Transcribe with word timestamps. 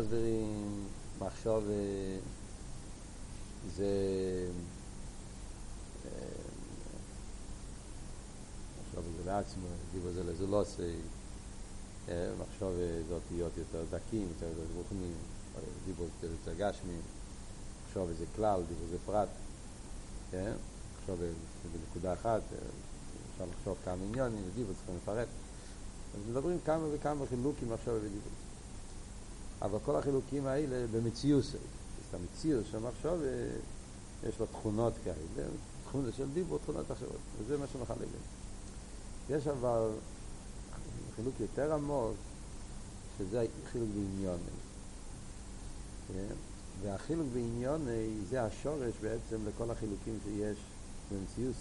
מסבירים 0.00 0.84
מחשוב 1.20 1.64
זה 3.76 3.86
מחשוב 8.80 9.04
זה 9.16 9.30
לעצמו, 9.30 9.66
דיבור 9.92 10.12
זה 10.12 10.24
לזולוסי, 10.24 10.96
מחשוב 12.08 12.72
זה 13.08 13.14
אותיות 13.14 13.52
יותר 13.56 13.84
דקים, 13.90 14.28
יותר 14.28 14.46
רוחניים, 14.76 15.14
דיבור 15.86 16.06
זה 16.20 16.26
יותר 16.26 16.54
גשמיים, 16.54 17.00
מחשוב 17.86 18.08
זה 18.18 18.24
כלל, 18.36 18.62
דיבור 18.68 18.86
זה 18.90 18.96
פרט, 19.06 19.28
מחשוב 20.28 21.18
זה 21.18 21.28
בנקודה 21.72 22.12
אחת, 22.12 22.42
אפשר 23.32 23.44
לחשוב 23.58 23.76
כמה 23.84 23.94
עניונים, 23.94 24.42
דיבור 24.54 24.74
צריכים 24.74 24.96
לפרט. 25.02 25.28
אז 26.14 26.30
מדברים 26.30 26.58
כמה 26.64 26.84
וכמה 26.92 27.26
חילוקים 27.26 27.72
מחשוב 27.72 27.94
ודיבור. 27.94 28.47
אבל 29.62 29.78
כל 29.84 29.96
החילוקים 29.96 30.46
האלה 30.46 30.86
במציאות, 30.92 31.44
את 32.10 32.14
המציאות 32.14 32.64
של 32.70 32.78
מחשוב 32.78 33.22
יש 34.28 34.40
לו 34.40 34.46
תכונות 34.46 34.92
כאלה, 35.04 35.48
תכונות 35.88 36.14
של 36.16 36.28
דיבור, 36.34 36.58
תכונות 36.58 36.92
אחרות, 36.92 37.18
וזה 37.38 37.58
מה 37.58 37.66
שמחלק 37.72 38.08
יש 39.30 39.46
אבל 39.46 39.88
חילוק 41.16 41.34
יותר 41.40 41.74
עמוק, 41.74 42.14
שזה 43.18 43.46
חילוק 43.72 43.88
בעניון. 43.94 44.38
כן? 46.08 46.34
והחילוק 46.82 47.26
בעניון 47.34 47.86
זה 48.30 48.42
השורש 48.42 48.94
בעצם 49.02 49.36
לכל 49.46 49.70
החילוקים 49.70 50.18
שיש 50.24 50.58
במציאות. 51.12 51.54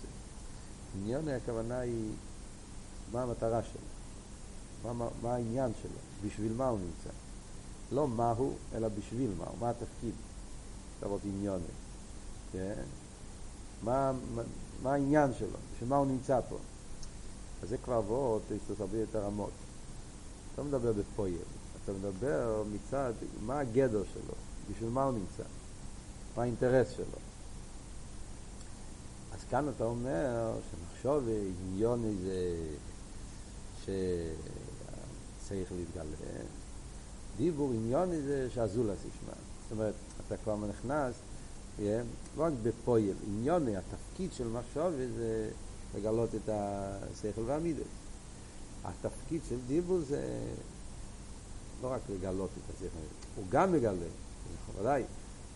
עניון 0.95 1.27
הכוונה 1.27 1.79
היא 1.79 2.11
מה 3.11 3.23
המטרה 3.23 3.61
שלו, 3.63 4.93
מה, 4.93 5.07
מה 5.21 5.33
העניין 5.35 5.71
שלו, 5.81 6.27
בשביל 6.29 6.53
מה 6.53 6.67
הוא 6.67 6.79
נמצא. 6.79 7.26
לא 7.91 8.07
מהו, 8.07 8.53
אלא 8.75 8.87
בשביל 8.87 9.31
מהו, 9.37 9.55
מה 9.59 9.69
התפקיד. 9.69 10.13
עוד 11.01 11.21
עניון. 11.25 11.61
כן? 12.51 12.83
מה, 13.83 14.11
מה, 14.35 14.41
מה 14.83 14.93
העניין 14.93 15.33
שלו, 15.33 15.57
בשביל 15.73 15.89
מה 15.89 15.95
הוא 15.95 16.07
נמצא 16.07 16.39
פה. 16.49 16.57
אז 17.63 17.69
זה 17.69 17.77
כבר 17.77 18.01
ועוד, 18.07 18.41
יש 18.51 18.79
הרבה 18.79 18.97
יותר 18.97 19.25
עמוק. 19.25 19.51
אתה 20.53 20.63
מדבר 20.63 20.93
בפויל, 20.93 21.37
אתה 21.83 21.91
מדבר 21.91 22.63
מצד 22.73 23.13
מה 23.41 23.59
הגדר 23.59 24.03
שלו, 24.13 24.33
בשביל 24.71 24.89
מה 24.89 25.03
הוא 25.03 25.13
נמצא, 25.13 25.43
מה 26.37 26.43
האינטרס 26.43 26.89
שלו. 26.89 27.05
אז 29.33 29.39
כאן 29.49 29.69
אתה 29.75 29.83
אומר 29.83 30.53
שנחשוב 30.71 31.23
עניון 31.27 32.03
איזה 32.05 32.59
שצריך 33.81 35.71
להתגלה, 35.71 36.03
דיבור 37.37 37.71
עניון 37.73 38.11
איזה 38.11 38.47
שהזולס 38.53 38.97
ישמע. 38.99 39.33
זאת 39.63 39.71
אומרת, 39.71 39.93
אתה 40.27 40.37
כבר 40.37 40.57
נכנס, 40.69 41.13
לא 42.37 42.43
רק 42.43 42.53
בפויל, 42.63 43.15
עניון, 43.27 43.67
התפקיד 43.67 44.33
של 44.33 44.47
מחשוב 44.47 44.91
זה 45.17 45.49
לגלות 45.97 46.29
את 46.35 46.49
השכל 46.49 47.41
והמידס. 47.45 47.87
התפקיד 48.83 49.41
של 49.49 49.55
דיבור 49.67 49.99
זה 49.99 50.39
לא 51.81 51.87
רק 51.91 52.01
לגלות 52.09 52.49
את 52.57 52.75
השכל, 52.75 52.87
הוא 53.35 53.45
גם 53.49 53.71
מגלה, 53.71 53.93
זה 53.93 54.81
ודאי, 54.81 55.03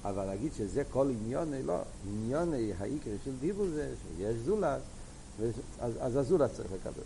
אבל 0.03 0.25
להגיד 0.25 0.51
שזה 0.57 0.83
כל 0.91 1.11
עניון, 1.21 1.53
לא, 1.65 1.77
עניון 2.07 2.53
העיקרי 2.79 3.17
של 3.25 3.31
דיבור 3.39 3.67
זה 3.67 3.93
שיש 4.17 4.35
זולת, 4.35 4.81
אז, 5.79 5.93
אז 5.99 6.15
הזולת 6.15 6.53
צריך 6.53 6.71
לקבל. 6.71 7.03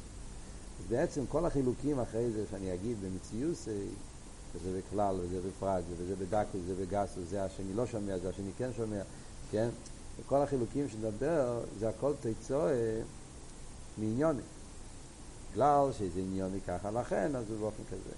בעצם 0.90 1.22
כל 1.30 1.46
החילוקים 1.46 2.00
אחרי 2.00 2.32
זה 2.32 2.44
שאני 2.52 2.74
אגיד 2.74 2.98
במציאות, 3.02 3.56
וזה 4.56 4.80
בכלל, 4.80 5.16
וזה 5.22 5.40
בפרט, 5.48 5.84
וזה 5.98 6.16
בדקו, 6.16 6.58
וזה 6.58 6.86
בגסו, 6.86 7.22
זה 7.30 7.44
השני 7.44 7.74
לא 7.74 7.86
שומע, 7.86 8.18
זה 8.18 8.30
השני 8.30 8.52
כן 8.58 8.70
שומע, 8.78 9.02
כן? 9.52 9.70
וכל 10.20 10.42
החילוקים 10.42 10.90
שנדבר, 10.90 11.60
זה 11.80 11.90
הכל 11.90 12.14
תיצוע 12.22 12.70
מעניוני. 13.98 14.42
בגלל 15.56 15.90
שזה 15.98 16.20
עניוני 16.20 16.62
ככה, 16.68 16.92
לכן, 16.92 17.36
אז 17.36 17.48
זה 17.48 17.58
באופן 17.58 17.84
כזה. 17.92 18.16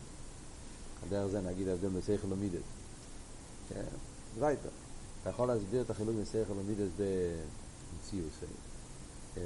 הדרך 1.07 1.27
זה 1.31 1.41
נגיד 1.41 1.67
ההבדל 1.67 1.89
מסייכל 1.89 2.33
ומידס. 2.33 2.61
כן? 3.69 3.83
זה 4.35 4.45
וייטר. 4.45 4.69
אתה 5.21 5.29
יכול 5.29 5.47
להסביר 5.47 5.81
את 5.81 5.89
החילוק 5.89 6.15
מסייכל 6.21 6.53
ומידס 6.53 6.89
במציאוס. 6.97 8.33
כן? 9.35 9.41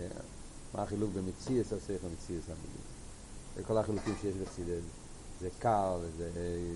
מה 0.74 0.84
החילוק 0.84 1.10
במציאוס 1.14 1.74
הסייכל 1.74 2.08
ומציאוס 2.08 2.46
המידס. 2.46 2.88
וכל 3.56 3.78
החילוקים 3.78 4.14
שיש 4.22 4.36
בחסידס. 4.36 4.84
זה 5.42 5.50
קר, 5.60 6.00
זה 6.18 6.30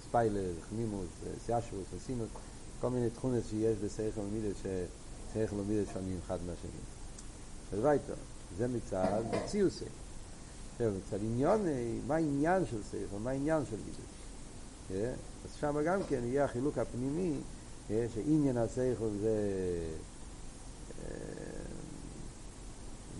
ספיילר, 0.08 0.54
זה 0.56 0.62
חמימוס, 0.70 1.08
זה 1.24 1.30
סיאשוס, 1.46 1.86
זה 1.94 2.00
סינוס, 2.00 2.30
כל 2.82 2.90
מיני 2.90 3.10
תכונות 3.10 3.44
שיש 3.50 3.78
בסייכל 3.78 4.22
ומידס, 4.22 4.58
שסייכל 4.58 5.56
ומידס 5.56 5.94
שונים 5.94 6.20
אחד 6.26 6.38
מהשני. 6.46 6.80
זה 7.72 7.88
וייטר. 7.88 8.14
זה 8.58 8.68
מצד 8.68 9.22
מציוסי. 9.32 9.86
עכשיו, 10.72 10.92
מצד 10.92 11.24
עניון, 11.24 11.66
מה 12.08 12.16
העניין 12.16 12.64
של 12.72 12.84
סייכל, 12.92 13.18
מה 13.24 13.30
העניין 13.30 13.64
של 13.70 13.76
מידס. 13.86 15.10
אז 15.46 15.56
שם 15.60 15.76
גם 15.86 16.00
כן 16.10 16.20
יהיה 16.24 16.46
החילוק 16.46 16.78
הפנימי, 16.78 17.34
שעניין 17.88 18.58
הסייכל 18.58 19.10
זה... 19.22 19.38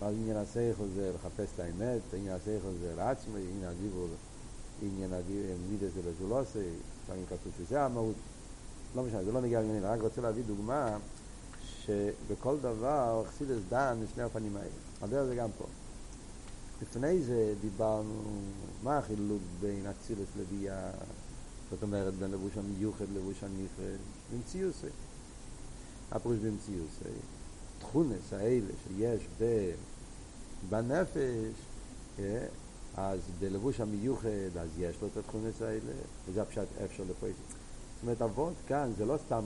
מה 0.00 0.08
עניין 0.08 0.36
הסייכל 0.36 0.84
זה 0.94 1.12
לחפש 1.14 1.48
את 1.54 1.60
האמת, 1.60 2.00
עניין 2.12 2.34
הסייכל 2.34 2.68
זה 2.80 2.94
לעצמי, 2.96 3.40
עניין 3.40 3.70
הדיבור, 3.70 4.08
עניין 4.82 5.10
מידס 5.70 5.94
זה 5.94 6.00
לזולוסי, 6.10 6.68
לפעמים 7.04 7.24
כתוב 7.26 7.52
שזה 7.58 7.84
המהות. 7.84 8.14
לא 8.96 9.02
משנה, 9.02 9.24
זה 9.24 9.32
לא 9.32 9.40
נגיע 9.40 9.60
לעניינים, 9.60 9.84
רק 9.84 10.00
רוצה 10.00 10.20
להביא 10.20 10.42
דוגמה 10.46 10.98
שבכל 11.84 12.56
דבר 12.58 13.24
חסידס 13.28 13.58
דן 13.68 13.98
משני 14.04 14.22
הפנים 14.22 14.56
האלה. 14.56 14.68
הדרך 15.02 15.26
זה 15.26 15.34
גם 15.34 15.48
פה. 15.58 15.64
לפני 16.82 17.22
זה 17.22 17.54
דיברנו 17.60 18.22
מה 18.82 18.98
החילוק 18.98 19.42
בין 19.60 19.86
אצילס 19.86 20.28
לביאה, 20.40 20.90
זאת 21.70 21.82
אומרת 21.82 22.14
בין 22.14 22.30
לבוש 22.30 22.52
המיוחד 22.56 23.04
לבוש 23.14 23.42
הנפרד, 23.42 23.98
במציאוסי. 24.32 24.86
הפירוש 26.12 26.38
במציאוסי. 26.38 27.18
תכונס 27.78 28.32
האלה 28.32 28.72
שיש. 28.88 29.22
בנפש, 30.68 31.54
אז 32.96 33.20
בלבוש 33.40 33.80
המיוחד, 33.80 34.56
אז 34.60 34.68
יש 34.78 34.96
לו 35.02 35.08
את 35.08 35.16
התכונס 35.16 35.62
האלה, 35.62 35.92
וזה 36.28 36.42
הפשט 36.42 36.66
אפשר 36.84 37.02
לפועל. 37.10 37.32
זאת 37.32 38.02
אומרת, 38.02 38.22
אבות 38.22 38.52
כאן 38.68 38.92
זה 38.98 39.04
לא 39.04 39.16
סתם, 39.26 39.42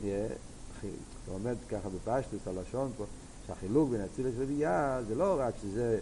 אתה 0.00 1.32
עומד 1.32 1.56
ככה 1.68 1.88
בפשטוס, 1.88 2.40
הלשון 2.46 2.90
פה, 2.96 3.04
שהחילוק 3.46 3.90
בין 3.90 4.00
אצילס 4.00 4.34
לביאה 4.38 5.02
זה 5.08 5.14
לא 5.14 5.36
רק 5.38 5.54
שזה 5.62 5.98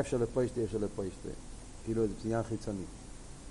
אפשר 0.00 0.16
לפוישטה, 0.16 0.64
אפשר 0.64 0.78
לפוישטה, 0.78 1.28
כאילו 1.84 2.06
זה 2.06 2.12
עניין 2.24 2.42
חיצוני. 2.42 2.84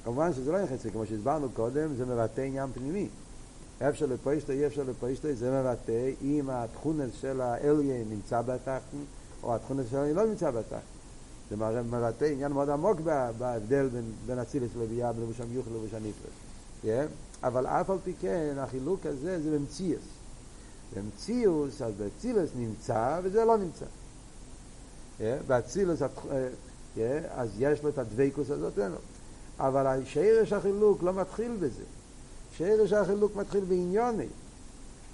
כמובן 0.03 0.33
שזה 0.33 0.51
לא 0.51 0.65
חיצוני, 0.67 0.93
כמו 0.93 1.05
שהסברנו 1.05 1.49
קודם, 1.49 1.95
זה 1.95 2.05
מבטא 2.05 2.41
עניין 2.41 2.71
פנימי. 2.73 3.07
אפשר 3.89 4.05
לפוישטה, 4.05 4.53
אי 4.53 4.67
אפשר 4.67 4.83
לפוישטה, 4.83 5.33
זה 5.33 5.61
מבטא 5.61 6.11
אם 6.21 6.49
התכונס 6.49 7.13
של 7.13 7.41
האליין 7.41 8.09
נמצא 8.09 8.41
בתחתן, 8.41 8.97
או 9.43 9.55
התכונס 9.55 9.85
של 9.89 9.97
האליין 9.97 10.15
לא 10.15 10.27
נמצא 10.27 10.51
בתחתן. 10.51 10.96
זה 11.49 11.55
מבטא 11.81 12.25
עניין 12.25 12.51
מאוד 12.51 12.69
עמוק 12.69 12.99
בהבדל 13.37 13.87
בין, 13.87 14.11
בין 14.25 14.39
אצילס 14.39 14.71
לביאה, 14.81 15.13
בין 15.13 15.23
לבוש 15.23 15.41
המיוחד 15.41 15.71
לבוש 15.71 15.93
הנפרד. 15.93 16.31
Yeah? 16.83 16.87
אבל 17.43 17.67
אף 17.67 17.89
על 17.89 17.97
פי 18.03 18.13
כן, 18.19 18.55
החילוק 18.57 19.05
הזה 19.05 19.41
זה 19.41 19.57
במציאס. 19.57 20.01
במציאוס, 20.95 21.81
אז 21.81 21.93
באצילס 21.93 22.49
נמצא 22.55 23.19
וזה 23.23 23.45
לא 23.45 23.57
נמצא. 23.57 23.85
באצילס, 25.47 26.01
אז 27.35 27.49
יש 27.59 27.83
לו 27.83 27.89
את 27.89 27.97
הדבקוס 27.97 28.49
הזאת, 28.49 28.79
אין 28.79 28.91
לו. 28.91 28.97
אבל 29.59 30.01
שרש 30.05 30.53
החילוק 30.53 31.03
לא 31.03 31.13
מתחיל 31.13 31.51
בזה. 31.59 31.83
שרש 32.57 32.93
החילוק 32.93 33.35
מתחיל 33.35 33.63
בעניוני. 33.63 34.27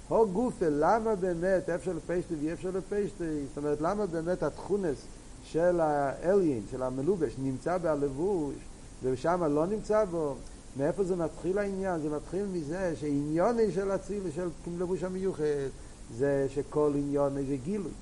הו 0.08 0.28
גופה, 0.28 0.66
למה 0.68 1.14
באמת 1.14 1.70
אפשר 1.70 1.92
לפשטי 1.92 2.34
ואי 2.34 2.52
אפשר 2.52 2.70
לפשטי? 2.70 3.46
זאת 3.48 3.56
אומרת, 3.56 3.80
למה 3.80 4.06
באמת 4.06 4.42
התכונס 4.42 4.96
של 5.44 5.80
האליין, 5.80 6.62
של 6.70 6.82
המלובש, 6.82 7.32
נמצא 7.38 7.78
בהלבוש, 7.78 8.54
ושם 9.02 9.44
לא 9.44 9.66
נמצא 9.66 10.04
בו? 10.04 10.34
מאיפה 10.76 11.04
זה 11.04 11.16
מתחיל 11.16 11.58
העניין? 11.58 12.00
זה 12.00 12.10
מתחיל 12.10 12.46
מזה 12.52 12.94
שעניוני 12.96 13.72
של 13.72 13.94
אציל, 13.94 14.22
של 14.34 14.48
לבוש 14.78 15.02
המיוחד, 15.02 15.44
זה 16.16 16.46
שכל 16.50 16.92
עניון 16.94 17.34
זה 17.46 17.56
גילוי, 17.64 17.92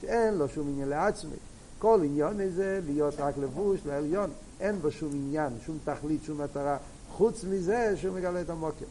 שאין 0.00 0.34
לו 0.34 0.48
שום 0.48 0.68
עניין 0.68 0.88
לעצמי. 0.88 1.36
כל 1.78 2.00
עניון 2.04 2.50
זה 2.50 2.80
להיות 2.86 3.14
רק 3.18 3.38
לבוש 3.38 3.80
לעליון, 3.86 4.30
אין 4.60 4.78
בו 4.78 4.90
שום 4.90 5.10
עניין, 5.12 5.52
שום 5.66 5.78
תכלית, 5.84 6.24
שום 6.24 6.40
מטרה, 6.40 6.76
חוץ 7.10 7.44
מזה 7.44 7.94
שהוא 7.96 8.14
מגלה 8.14 8.40
את 8.40 8.50
המוקר. 8.50 8.84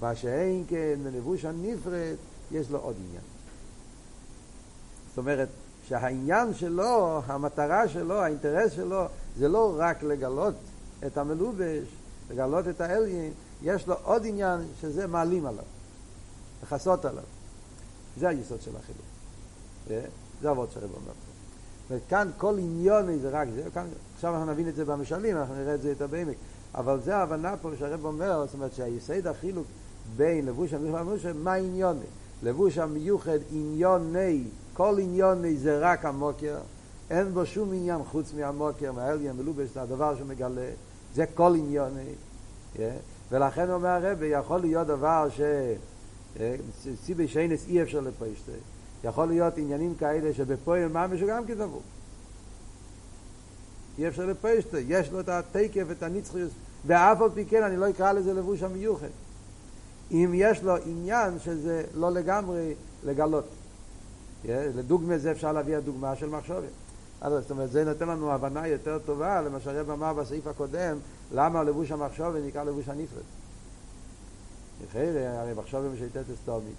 מה 0.00 0.14
שאין 0.14 0.64
כן, 0.68 0.98
בלבוש 1.02 1.44
הנפרד, 1.44 2.14
יש 2.52 2.70
לו 2.70 2.78
עוד 2.78 2.96
עניין. 3.08 3.22
זאת 5.08 5.18
אומרת, 5.18 5.48
שהעניין 5.88 6.54
שלו, 6.54 7.20
המטרה 7.26 7.88
שלו, 7.88 8.14
האינטרס 8.14 8.72
שלו, 8.72 9.04
זה 9.36 9.48
לא 9.48 9.74
רק 9.78 10.02
לגלות 10.02 10.54
את 11.06 11.18
המלובש, 11.18 11.86
לגלות 12.30 12.68
את 12.68 12.80
האליין, 12.80 13.32
יש 13.62 13.86
לו 13.86 13.94
עוד 14.02 14.22
עניין 14.26 14.60
שזה 14.80 15.06
מעלים 15.06 15.46
עליו, 15.46 15.64
לכסות 16.62 17.04
עליו. 17.04 17.22
זה 18.18 18.28
היסוד 18.28 18.60
של 18.60 18.70
החילוק. 18.76 19.02
אה? 19.90 20.00
זה 20.42 20.50
אבות 20.50 20.72
שהרב 20.72 20.90
אומר 20.94 21.04
פה. 21.06 21.28
וכאן 21.90 22.30
כל 22.36 22.58
עניון 22.58 23.18
זה 23.18 23.28
רק 23.30 23.48
זה, 23.54 23.62
כאן, 23.74 23.86
עכשיו 24.14 24.34
אנחנו 24.34 24.52
נבין 24.52 24.68
את 24.68 24.74
זה 24.74 24.84
במשלים, 24.84 25.36
אנחנו 25.36 25.54
נראה 25.54 25.74
את 25.74 25.82
זה 25.82 25.88
יותר 25.88 26.06
בעמק. 26.06 26.36
אבל 26.74 27.00
זה 27.04 27.16
ההבנה 27.16 27.56
פה 27.56 27.70
שהרב 27.78 28.04
אומר, 28.04 28.46
זאת 28.46 28.54
אומרת 28.54 28.74
שהיסוד 28.74 29.26
החילוק 29.26 29.66
בין 30.16 30.46
לבוש 30.46 30.74
המיוחד 30.74 31.32
מה 31.36 31.54
עניוני? 31.54 32.06
לבוש 32.42 32.78
המיוחד 32.78 33.38
עניוני, 33.50 34.44
כל 34.78 34.98
עניוני 34.98 35.56
זה 35.56 35.78
רק 35.78 36.04
המוקר, 36.04 36.58
אין 37.10 37.34
בו 37.34 37.46
שום 37.46 37.72
עניין 37.72 38.04
חוץ 38.04 38.32
מהמוקר, 38.34 38.92
מהאליין, 38.92 39.36
מלובש, 39.36 39.68
זה 39.74 39.82
הדבר 39.82 40.16
שמגלה, 40.16 40.70
זה 41.14 41.24
כל 41.34 41.54
עניוני. 41.56 42.12
Yeah. 42.76 42.78
ולכן 43.30 43.70
אומר 43.70 43.88
הרב, 43.88 44.22
יכול 44.22 44.60
להיות 44.60 44.86
דבר 44.86 45.28
ש... 45.30 45.40
סיבי 47.04 47.28
שיינס 47.28 47.66
אי 47.68 47.82
אפשר 47.82 48.00
לפשטה. 48.00 48.52
יכול 49.04 49.28
להיות 49.28 49.58
עניינים 49.58 49.94
כאלה 49.94 50.34
שבפועל 50.34 50.88
ממש 50.88 51.20
הוא 51.20 51.28
גם 51.28 51.46
כדבור. 51.46 51.82
אי 53.98 54.08
אפשר 54.08 54.26
לפשטה, 54.26 54.78
יש 54.80 55.10
לו 55.10 55.20
את 55.20 55.28
התקף, 55.28 55.84
את 55.90 56.02
הנצחיות, 56.02 56.50
ואף 56.86 57.20
על 57.20 57.30
פי 57.34 57.44
כן 57.44 57.62
אני 57.62 57.76
לא 57.76 57.90
אקרא 57.90 58.12
לזה 58.12 58.34
לבוש 58.34 58.62
המיוחד. 58.62 59.06
אם 60.10 60.32
יש 60.34 60.62
לו 60.62 60.76
עניין 60.76 61.38
שזה 61.38 61.84
לא 61.94 62.10
לגמרי 62.10 62.74
לגלות. 63.04 63.44
לדוגמה 64.44 65.18
זה 65.18 65.30
אפשר 65.30 65.52
להביא 65.52 65.76
הדוגמה 65.76 66.16
של 66.16 66.28
מחשובת. 66.28 66.68
זאת 67.22 67.50
אומרת, 67.50 67.70
זה 67.70 67.84
נותן 67.84 68.08
לנו 68.08 68.32
הבנה 68.32 68.66
יותר 68.66 68.98
טובה 68.98 69.42
למה 69.42 69.60
שהרב 69.60 69.90
אמר 69.90 70.12
בסעיף 70.12 70.46
הקודם, 70.46 70.98
למה 71.32 71.62
לבוש 71.62 71.90
המחשובת 71.90 72.40
נקרא 72.46 72.64
לבוש 72.64 72.88
הנפרד. 72.88 73.22
אחרי 74.90 75.26
הרי 75.26 75.54
מחשובת 75.54 75.92
משייטת 75.94 76.24
אסתומית. 76.34 76.74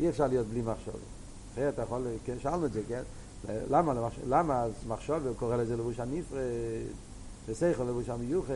אי 0.00 0.08
אפשר 0.08 0.26
להיות 0.26 0.46
בלי 0.46 0.62
מחשובת. 0.62 0.96
אחרי 1.52 1.68
אתה 1.68 1.82
יכול, 1.82 2.06
כן, 2.24 2.34
שאלנו 2.42 2.66
את 2.66 2.72
זה, 2.72 2.80
כן? 2.88 3.02
למה, 3.70 4.08
למה 4.28 4.66
מחשובת 4.88 5.36
קורא 5.38 5.56
לזה 5.56 5.76
לבוש 5.76 6.00
הנפרד, 6.00 6.40
וסייכל 7.48 7.82
לבוש 7.82 8.08
המיוחד, 8.08 8.54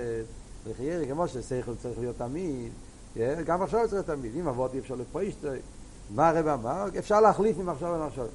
לחיירי, 0.71 1.09
כמו 1.09 1.29
שסייכל 1.29 1.73
צריך 1.83 1.99
להיות 1.99 2.17
תמיד? 2.19 2.73
גם 3.45 3.63
מחשבת 3.63 3.91
צריך 3.91 4.07
תמיד. 4.07 4.33
אם 4.37 4.49
אבות 4.49 4.75
אי 4.75 4.79
אפשר 4.79 4.95
לפריש, 4.95 5.35
מה 6.15 6.29
הרב 6.29 6.49
אמר? 6.49 6.89
אפשר 6.99 7.21
להחליף 7.21 7.59
ממחשבת 7.59 8.01
למחשבת. 8.01 8.29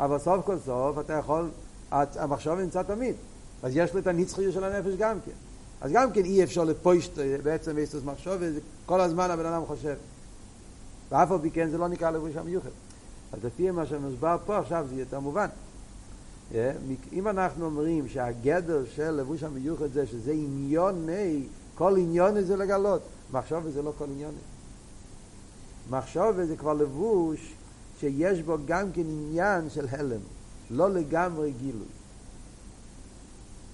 אבל 0.00 0.18
סוף 0.18 0.46
כל 0.46 0.58
סוף 0.58 0.98
אתה 0.98 1.12
יכול, 1.12 1.50
המחשב 1.90 2.50
נמצא 2.50 2.82
תמיד. 2.82 3.14
אז 3.62 3.76
יש 3.76 3.94
לו 3.94 4.00
את 4.00 4.06
הנצחיות 4.06 4.54
של 4.54 4.64
הנפש 4.64 4.94
גם 4.98 5.18
כן. 5.26 5.32
אז 5.80 5.92
גם 5.92 6.12
כן 6.12 6.24
אי 6.24 6.44
אפשר 6.44 6.64
לפוישט 6.64 7.18
בעצם 7.42 7.78
איסטוס 7.78 8.04
מחשוב, 8.04 8.34
כל 8.86 9.00
הזמן 9.00 9.30
הבן 9.30 9.46
אדם 9.46 9.66
חושב. 9.66 9.94
ואף 11.10 11.32
על 11.32 11.38
פי 11.42 11.50
כן 11.50 11.70
זה 11.70 11.78
לא 11.78 11.88
נקרא 11.88 12.10
לבוש 12.10 12.36
המיוחד. 12.36 12.70
אז 13.32 13.44
לפי 13.44 13.70
מה 13.70 13.86
שמוסבר 13.86 14.36
פה 14.46 14.58
עכשיו 14.58 14.86
זה 14.88 15.00
יותר 15.00 15.20
מובן. 15.20 15.46
אם 17.12 17.28
אנחנו 17.28 17.64
אומרים 17.64 18.08
שהגדר 18.08 18.84
של 18.94 19.10
לבוש 19.10 19.42
המיוחד 19.42 19.92
זה 19.92 20.06
שזה 20.06 20.32
עניוני, 20.32 21.42
כל 21.74 21.96
עניוני 21.96 22.44
זה 22.44 22.56
לגלות, 22.56 23.02
מחשוב 23.32 23.68
זה 23.68 23.82
לא 23.82 23.92
כל 23.98 24.04
עניוני. 24.04 24.36
מחשוב 25.90 26.44
זה 26.44 26.56
כבר 26.56 26.72
לבוש 26.72 27.54
שיש 28.00 28.42
בו 28.42 28.56
גם 28.66 28.92
כן 28.92 29.00
עניין 29.00 29.70
של 29.70 29.86
הלם, 29.90 30.20
לא 30.70 30.90
לגמרי 30.90 31.52
גילוי. 31.52 31.88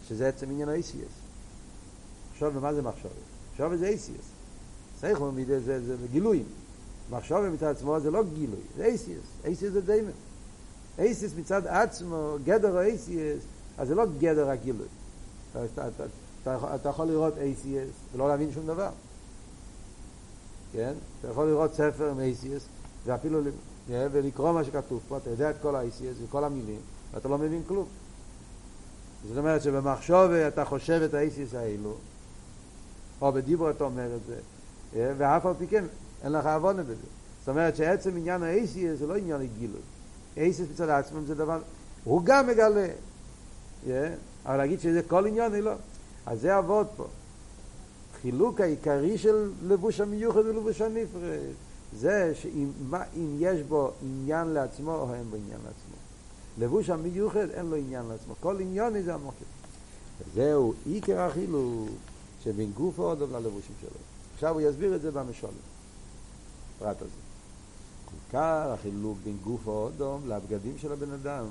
שזה 0.09 0.29
עצם 0.29 0.51
עניין 0.51 0.69
ה-ACS. 0.69 1.13
עכשיו, 2.33 2.53
מה 2.61 2.75
זה 2.75 2.83
מחשוב? 2.83 3.11
מחשוב 3.53 3.77
זה 3.77 3.91
ACS. 3.91 4.25
סייכו 5.01 5.33
מידי 5.33 5.61
זה, 5.61 5.81
זה, 5.87 5.97
גילויים. 6.13 6.45
מחשוב 7.11 7.49
מצד 7.49 7.67
עצמו 7.67 8.01
זה 8.01 8.11
לא 8.11 8.25
גילוי, 8.25 8.61
זה 8.77 8.87
ACS. 8.87 9.47
ACS 9.47 9.71
זה 9.73 9.81
דיימן. 9.81 10.11
ACS 10.99 11.41
מצד 11.41 11.67
עצמו, 11.67 12.37
גדר 12.45 12.79
ה-ACS, 12.79 13.45
אז 13.79 13.89
זה 13.89 13.95
לא 13.95 14.05
גדר 14.19 14.51
הגילוי. 14.51 14.87
אתה, 15.53 15.65
אתה, 15.89 16.05
אתה, 16.43 16.75
אתה 16.75 16.89
יכול 16.89 17.07
לראות 17.07 17.35
ACS 17.35 18.15
ולא 18.15 18.29
להבין 18.29 18.53
שום 18.53 18.67
דבר. 18.67 18.91
כן? 20.77 20.93
אתה 21.21 21.29
יכול 21.29 21.47
לראות 21.47 21.75
ספר 21.75 22.11
עם 22.11 22.19
ACS 22.19 22.63
ואפילו 23.07 23.41
ולקרוא 23.89 24.53
מה 24.53 24.65
שכתוב 24.65 25.01
פה, 25.09 25.17
אתה 25.17 25.31
יודע 25.31 25.51
את 25.51 25.57
כל 25.63 25.77
ה-ACS 25.77 26.25
וכל 26.25 26.45
המילים, 26.45 26.81
ואתה 27.15 27.29
לא 27.29 27.39
מבין 27.39 27.63
כלום. 27.67 27.87
זאת 29.29 29.39
אומרת 29.39 29.63
שבמחשוב 29.63 30.31
אתה 30.31 30.65
חושב 30.65 31.01
את 31.05 31.15
ה-ACS 31.15 31.57
האלו, 31.57 31.95
או 33.21 33.33
בדיבור 33.33 33.71
אתה 33.71 33.85
אומר 33.85 34.09
את 34.17 34.21
זה, 34.27 34.37
ואף 35.19 35.47
על 35.47 35.55
פי 35.59 35.67
כן, 35.67 35.85
אין 36.25 36.33
לך 36.33 36.47
עוונה 36.47 36.83
בזה. 36.83 36.95
זאת 37.41 37.49
אומרת 37.49 37.77
שעצם 37.77 38.11
עניין 38.17 38.43
ה-ACS 38.43 38.99
זה 38.99 39.07
לא 39.07 39.17
עניין 39.17 39.41
לגילוי. 39.41 39.81
ACS 40.37 40.73
מצד 40.73 40.89
עצמם 40.89 41.25
זה 41.27 41.35
דבר, 41.35 41.59
הוא 42.05 42.21
גם 42.25 42.47
מגלה. 42.47 42.89
אבל 44.47 44.57
להגיד 44.57 44.81
שזה 44.81 45.01
כל 45.09 45.27
עניין, 45.27 45.53
לא. 45.53 45.73
אז 46.27 46.41
זה 46.41 46.57
עבוד 46.57 46.87
פה. 46.97 47.07
חילוק 48.27 48.61
העיקרי 48.61 49.19
של 49.19 49.51
לבוש 49.63 50.01
המיוחד 50.01 50.39
ולבוש 50.39 50.81
הנפרד. 50.81 51.39
זה 51.93 52.33
שאם 52.35 52.71
מה, 52.89 53.03
יש 53.39 53.63
בו 53.63 53.91
עניין 54.03 54.47
לעצמו 54.47 54.95
או 54.95 55.15
אין 55.15 55.31
בו 55.31 55.37
עניין 55.37 55.59
לעצמו. 55.65 55.97
לבוש 56.59 56.91
המיוחד 56.91 57.51
אין 57.51 57.67
לו 57.67 57.77
עניין 57.77 58.07
לעצמו. 58.07 58.35
כל 58.41 58.61
עניין 58.61 59.03
זה 59.03 59.15
המוקר. 59.15 59.45
וזהו 60.19 60.75
עיקר 60.87 61.21
החילוק 61.21 61.89
שבין 62.45 62.73
גוף 62.73 62.99
האודום 62.99 63.33
ללבושים 63.33 63.75
שלו. 63.81 63.91
עכשיו 64.35 64.55
הוא 64.55 64.61
יסביר 64.61 64.97
את 64.97 65.03
זה 65.03 65.11
במשולם. 65.11 65.53
פרט 66.79 67.03
הזה. 67.03 67.11
עיקר 68.27 68.73
החילוק 68.73 69.19
בין 69.25 69.37
גוף 69.45 69.69
האודום 69.69 70.21
לבגדים 70.29 70.79
של 70.79 70.93
הבן 70.93 71.11
אדם. 71.11 71.45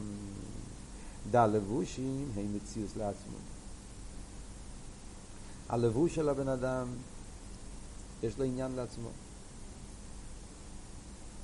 דע 1.31 1.47
לבושים 1.47 2.25
הם 2.35 2.45
מציאוס 2.55 2.91
לעצמו. 2.97 3.54
הלבוש 5.69 6.15
של 6.15 6.29
הבן 6.29 6.47
אדם 6.47 6.87
יש 8.23 8.37
לו 8.39 8.45
עניין 8.45 8.71
לעצמו. 8.71 9.09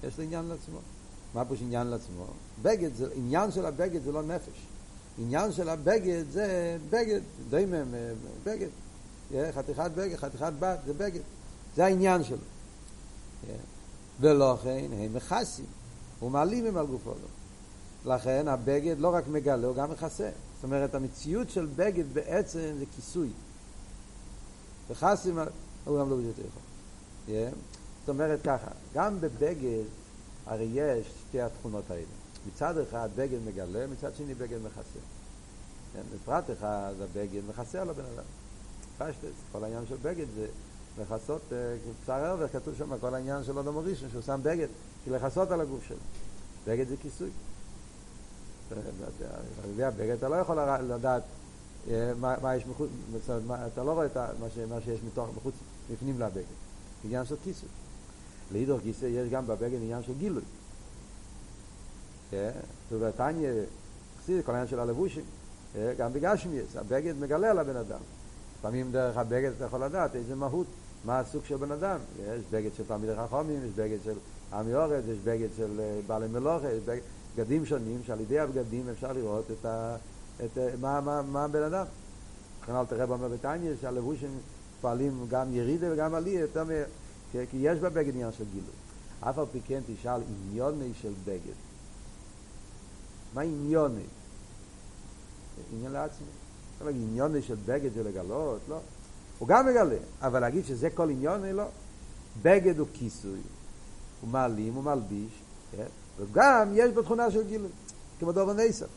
יש 0.03 0.17
לו 0.17 0.23
עניין 0.23 0.45
לעצמו. 0.45 0.79
מה 1.33 1.45
פה 1.45 1.55
עניין 1.61 1.87
לעצמו? 1.87 2.25
בגד, 2.61 2.93
זה, 2.93 3.07
עניין 3.15 3.51
של 3.51 3.65
הבגד 3.65 4.03
זה 4.03 4.11
לא 4.11 4.23
נפש. 4.23 4.65
עניין 5.17 5.51
של 5.51 5.69
הבגד 5.69 6.23
זה 6.31 6.77
בגד, 6.89 7.21
דיימם, 7.49 7.93
בגד. 8.43 8.69
חתיכת 9.51 9.91
בגד, 9.95 10.15
חתיכת 10.15 10.53
בת, 10.59 10.79
זה 10.85 10.93
בגד. 10.93 11.21
זה 11.75 11.85
העניין 11.85 12.23
שלו. 12.23 12.37
ולכן 14.19 14.85
הם 14.93 15.13
מכסים, 15.13 15.65
ומעלים 16.21 16.65
הם 16.65 16.77
על 16.77 16.87
גופו. 16.87 17.13
לכן 18.05 18.47
הבגד 18.47 18.99
לא 18.99 19.13
רק 19.13 19.27
מגלה, 19.27 19.67
הוא 19.67 19.75
גם 19.75 19.91
מכסה. 19.91 20.29
זאת 20.55 20.63
אומרת, 20.63 20.95
המציאות 20.95 21.49
של 21.49 21.67
בגד 21.75 22.13
בעצם 22.13 22.75
זה 22.79 22.85
כיסוי. 22.95 23.29
וחסים, 24.91 25.39
הוא 25.85 25.99
גם 25.99 26.09
לא 26.09 26.17
בדיוק 26.17 26.35
יכול. 26.37 26.61
זאת 27.99 28.09
אומרת 28.09 28.39
ככה, 28.43 28.71
גם 28.93 29.21
בבגד 29.21 29.83
הרי 30.45 30.69
יש 30.73 31.07
שתי 31.27 31.41
התכונות 31.41 31.91
האלה. 31.91 32.03
מצד 32.47 32.77
אחד 32.77 33.09
בגד 33.15 33.39
מגלה, 33.45 33.87
מצד 33.87 34.15
שני 34.15 34.33
בגד 34.33 34.57
מכסה. 34.61 34.99
כן, 35.93 36.01
בפרט 36.15 36.43
אחד 36.51 36.93
הבגד 37.03 37.41
מכסה 37.49 37.81
על 37.81 37.89
הבן 37.89 38.03
אדם. 38.15 38.23
פשטס, 38.97 39.35
כל 39.51 39.63
העניין 39.63 39.83
של 39.89 39.95
בגד 40.01 40.25
זה 40.35 40.47
לכסות, 41.01 41.41
בשר 42.03 42.13
ערב, 42.13 42.47
כתוב 42.47 42.75
שם 42.77 42.97
כל 42.97 43.15
העניין 43.15 43.43
של 43.43 43.59
אדם 43.59 43.77
הראשון, 43.77 44.09
שהוא 44.09 44.21
שם 44.21 44.39
בגד, 44.43 44.67
כי 45.03 45.09
לכסות 45.09 45.51
על 45.51 45.61
הגוף 45.61 45.83
שלו. 45.87 45.97
בגד 46.67 46.87
זה 46.87 46.95
כיסוי. 47.01 47.29
אתה 48.67 48.79
יודע, 49.67 49.89
בגד 49.89 50.15
אתה 50.15 50.29
לא 50.29 50.35
יכול 50.35 50.59
לדעת 50.81 51.23
מה, 52.19 52.35
מה 52.41 52.55
יש 52.55 52.65
מחוץ, 52.65 52.89
אתה 53.67 53.83
לא 53.83 53.91
רואה 53.91 54.05
את 54.05 54.17
מה 54.69 54.81
שיש 54.85 54.99
מתוך, 55.07 55.29
מחוץ, 55.37 55.53
בפנים 55.91 56.19
לבגד. 56.19 56.43
עניין 57.03 57.25
של 57.25 57.35
כיסוי. 57.43 57.69
לאידור 58.51 58.79
גיסא 58.79 59.05
יש 59.05 59.29
גם 59.29 59.47
בבגד 59.47 59.77
עניין 59.81 60.03
של 60.03 60.13
גילוי. 60.13 60.43
ובתניא, 62.91 63.49
חסיד, 64.19 64.45
כל 64.45 64.51
העניין 64.51 64.67
של 64.67 64.79
הלבושים, 64.79 65.23
גם 65.97 66.13
בגשמיאס, 66.13 66.75
הבגד 66.75 67.13
מגלה 67.19 67.51
על 67.51 67.59
הבן 67.59 67.75
אדם. 67.75 67.99
לפעמים 68.59 68.91
דרך 68.91 69.17
הבגד 69.17 69.51
אתה 69.57 69.65
יכול 69.65 69.83
לדעת 69.83 70.15
איזה 70.15 70.35
מהות, 70.35 70.67
מה 71.05 71.19
הסוג 71.19 71.45
של 71.45 71.57
בן 71.57 71.71
אדם. 71.71 71.97
יש 72.19 72.41
בגד 72.51 72.69
של 72.77 72.83
תלמידי 72.87 73.13
חכמים, 73.15 73.59
יש 73.65 73.71
בגד 73.75 73.97
של 74.03 74.13
עמי 74.53 74.75
אורז, 74.75 75.07
יש 75.07 75.17
בגד 75.23 75.47
של 75.57 75.81
בעלי 76.07 76.27
מלוכה, 76.27 76.71
יש 76.71 76.83
בגדים 77.35 77.65
שונים 77.65 78.01
שעל 78.05 78.19
ידי 78.19 78.39
הבגדים 78.39 78.89
אפשר 78.89 79.13
לראות 79.13 79.45
את, 79.59 79.65
ה, 79.65 79.95
את 80.45 80.57
מה, 80.79 81.01
מה, 81.01 81.21
מה 81.21 81.43
הבן 81.43 81.63
אדם. 81.63 81.85
לכן 82.63 82.75
אל 82.75 82.85
תראה 82.85 83.05
אומר 83.05 83.27
בתניא 83.27 83.71
שהלבושים 83.81 84.39
פועלים 84.81 85.25
גם 85.29 85.53
ירידה 85.53 85.93
וגם 85.93 86.15
עלייה, 86.15 86.39
יותר 86.39 86.63
כי 87.31 87.57
יש 87.57 87.79
בבגד 87.79 88.13
עניין 88.13 88.31
של 88.31 88.45
גילוי. 88.53 88.73
אף 89.19 89.37
על 89.37 89.45
פי 89.51 89.59
כן 89.67 89.81
תשאל 89.87 90.21
עניוני 90.29 90.91
של 91.01 91.13
בגד. 91.25 91.53
מה 93.33 93.41
עניוני? 93.41 94.03
עניין 95.73 95.91
לעצמי. 95.91 96.27
אבל 96.81 96.89
עניוני 96.89 97.41
של 97.41 97.55
בגד 97.65 97.93
זה 97.93 98.03
לגלות? 98.03 98.59
לא. 98.69 98.79
הוא 99.39 99.47
גם 99.47 99.67
מגלה, 99.67 99.97
אבל 100.21 100.39
להגיד 100.39 100.65
שזה 100.65 100.89
כל 100.89 101.09
עניון, 101.09 101.45
לא. 101.45 101.65
בגד 102.41 102.79
הוא 102.79 102.87
כיסוי, 102.93 103.39
הוא 104.21 104.29
מעלים, 104.29 104.73
הוא 104.73 104.83
מלביש, 104.83 105.41
כן? 105.71 105.85
וגם 106.17 106.69
יש 106.73 106.91
בו 106.93 107.01
תכונה 107.01 107.31
של 107.31 107.47
גילוי, 107.47 107.69
כמו 108.19 108.31
דובר 108.31 108.53
נסף. 108.53 108.87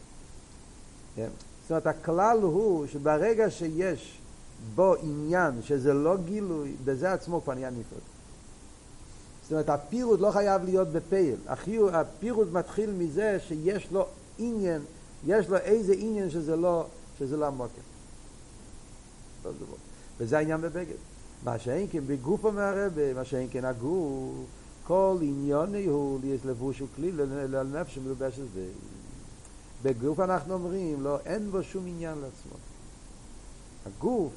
כן? 1.16 1.28
זאת 1.62 1.70
אומרת, 1.70 1.86
הכלל 1.86 2.38
הוא 2.42 2.86
שברגע 2.86 3.50
שיש 3.50 4.18
בו 4.74 4.94
עניין 5.02 5.62
שזה 5.62 5.94
לא 5.94 6.16
גילוי, 6.16 6.72
בזה 6.84 7.12
עצמו 7.12 7.40
כבר 7.40 7.54
נהיה 7.54 7.70
נפרד. 7.70 8.00
זאת 9.42 9.52
אומרת, 9.52 9.68
הפירוט 9.68 10.20
לא 10.20 10.30
חייב 10.30 10.64
להיות 10.64 10.88
בפייל. 10.88 11.36
הפירוט 11.92 12.48
מתחיל 12.52 12.90
מזה 12.90 13.38
שיש 13.48 13.88
לו 13.92 14.06
עניין, 14.38 14.82
יש 15.26 15.48
לו 15.48 15.56
איזה 15.56 15.94
עניין 15.98 16.30
שזה 16.30 16.56
לא, 16.56 16.86
שזה 17.18 17.36
לא 17.36 17.46
המוקר. 17.46 17.80
וזה 20.18 20.38
העניין 20.38 20.60
בבגד. 20.60 20.96
מה 21.44 21.58
שאין 21.58 21.86
כן 21.90 22.06
בגוף 22.06 22.44
המערבה, 22.44 23.14
מה 23.14 23.24
שאין 23.24 23.48
כן 23.50 23.64
הגוף, 23.64 24.34
כל 24.86 25.16
עניון 25.20 25.74
הוא 25.74 26.20
לבוש 26.44 26.82
וכלי 26.82 27.12
לנפש 27.48 27.94
שמלובש 27.94 28.38
את 28.38 28.46
זה. 28.54 28.66
בגוף 29.84 30.20
אנחנו 30.20 30.54
אומרים, 30.54 31.02
לא, 31.02 31.18
אין 31.26 31.50
בו 31.50 31.62
שום 31.62 31.86
עניין 31.86 32.18
לעצמו. 32.18 32.56
הגוף, 33.86 34.32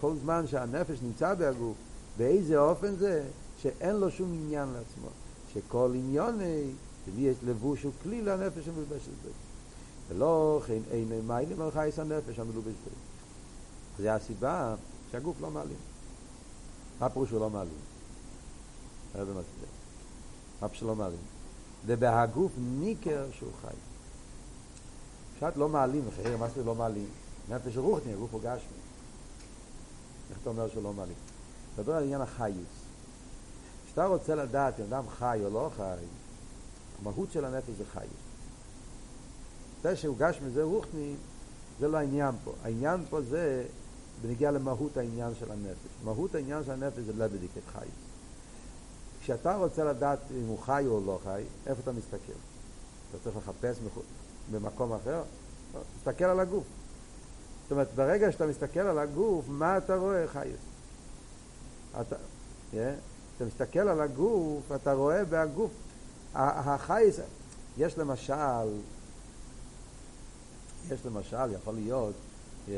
כל 0.00 0.14
זמן 0.22 0.46
שהנפש 0.46 0.98
נמצא 1.02 1.34
בהגוף, 1.34 1.76
באיזה 2.16 2.58
אופן 2.58 2.96
זה? 2.96 3.24
שאין 3.62 3.96
לו 3.96 4.10
שום 4.10 4.32
עניין 4.32 4.68
לעצמו. 4.68 5.08
שכל 5.54 5.92
עניון 5.94 6.38
יש 7.16 7.36
לבוש 7.46 7.84
וכלי 7.84 8.22
לנפש 8.22 8.64
שמלובש 8.64 9.02
את 9.02 9.22
זה. 9.24 9.30
ולא 10.08 10.62
כן 10.66 10.78
אין 10.90 11.20
מיילים 11.26 11.60
על 11.60 11.70
חייס 11.70 11.98
הנפש 11.98 12.38
המלובש 12.38 12.66
בזה. 12.66 12.96
זה 13.98 14.14
הסיבה 14.14 14.74
שהגוף 15.12 15.36
לא 15.40 15.50
מעלים. 15.50 15.76
מה 17.00 17.08
פירוש 17.08 17.30
הוא 17.30 17.40
לא 17.40 17.50
מעלים? 17.50 17.78
הרב 19.14 19.28
מסביר. 19.28 19.68
מה 20.62 20.68
פירוש 20.68 20.82
לא 20.82 20.94
מעלים? 20.94 21.18
ובהגוף 21.86 22.52
ניכר 22.58 23.26
שהוא 23.32 23.50
חי. 23.62 23.87
פשט 25.38 25.56
לא 25.56 25.68
מעלים, 25.68 26.04
אחרי 26.08 26.36
מה 26.36 26.48
זה 26.48 26.64
לא 26.64 26.74
מעלים? 26.74 27.08
נפש 27.48 27.76
רוחני, 27.76 28.12
הגוף 28.12 28.32
הוא. 28.32 28.40
איך 30.30 30.38
אתה 30.42 30.50
אומר 30.50 30.68
שהוא 30.68 30.82
לא 30.82 30.92
מעלים? 30.92 31.14
מדבר 31.74 31.94
על 31.94 32.02
עניין 32.02 32.20
החייס. 32.20 32.88
כשאתה 33.86 34.06
רוצה 34.06 34.34
לדעת 34.34 34.80
אם 34.80 34.84
אדם 34.84 35.04
חי 35.18 35.40
או 35.44 35.50
לא 35.50 35.70
חי, 35.76 36.04
המהות 37.00 37.32
של 37.32 37.44
הנפש 37.44 37.70
זה 37.78 37.84
חייס. 37.92 38.10
זה 39.82 39.96
שהוא 39.96 40.16
גשמי 40.18 40.50
זה 40.50 40.62
רוחני, 40.62 41.14
זה 41.80 41.88
לא 41.88 41.96
העניין 41.96 42.34
פה. 42.44 42.52
העניין 42.64 43.00
פה 43.10 43.22
זה 43.22 43.66
בנגיע 44.22 44.50
למהות 44.50 44.96
העניין 44.96 45.32
של 45.34 45.52
הנפש. 45.52 45.90
מהות 46.04 46.34
העניין 46.34 46.64
של 46.64 46.70
הנפש 46.70 46.98
זה 46.98 47.12
לא 47.12 47.26
בדיקת 47.26 47.62
חייס. 47.72 47.90
כשאתה 49.22 49.56
רוצה 49.56 49.84
לדעת 49.84 50.18
אם 50.30 50.46
הוא 50.46 50.58
חי 50.58 50.84
או 50.86 51.00
לא 51.06 51.18
חי, 51.24 51.42
איפה 51.66 51.80
אתה 51.82 51.92
מסתכל? 51.92 52.38
אתה 53.10 53.18
צריך 53.24 53.36
לחפש 53.36 53.76
במקום 54.50 54.92
אחר? 54.92 55.22
תסתכל 55.98 56.24
על 56.24 56.40
הגוף. 56.40 56.64
זאת 57.62 57.72
אומרת, 57.72 57.88
ברגע 57.94 58.32
שאתה 58.32 58.46
מסתכל 58.46 58.80
על 58.80 58.98
הגוף, 58.98 59.44
מה 59.48 59.78
אתה 59.78 59.96
רואה 59.96 60.26
חייס? 60.26 60.60
אתה, 62.00 62.16
yeah, 62.72 62.76
אתה 63.36 63.44
מסתכל 63.44 63.78
על 63.78 64.00
הגוף, 64.00 64.72
אתה 64.74 64.92
רואה 64.92 65.24
בהגוף, 65.24 65.70
החייס, 66.34 67.16
יש 67.78 67.98
למשל, 67.98 68.68
יש 70.90 71.06
למשל, 71.06 71.52
יכול 71.52 71.74
להיות, 71.74 72.14
yeah, 72.66 72.70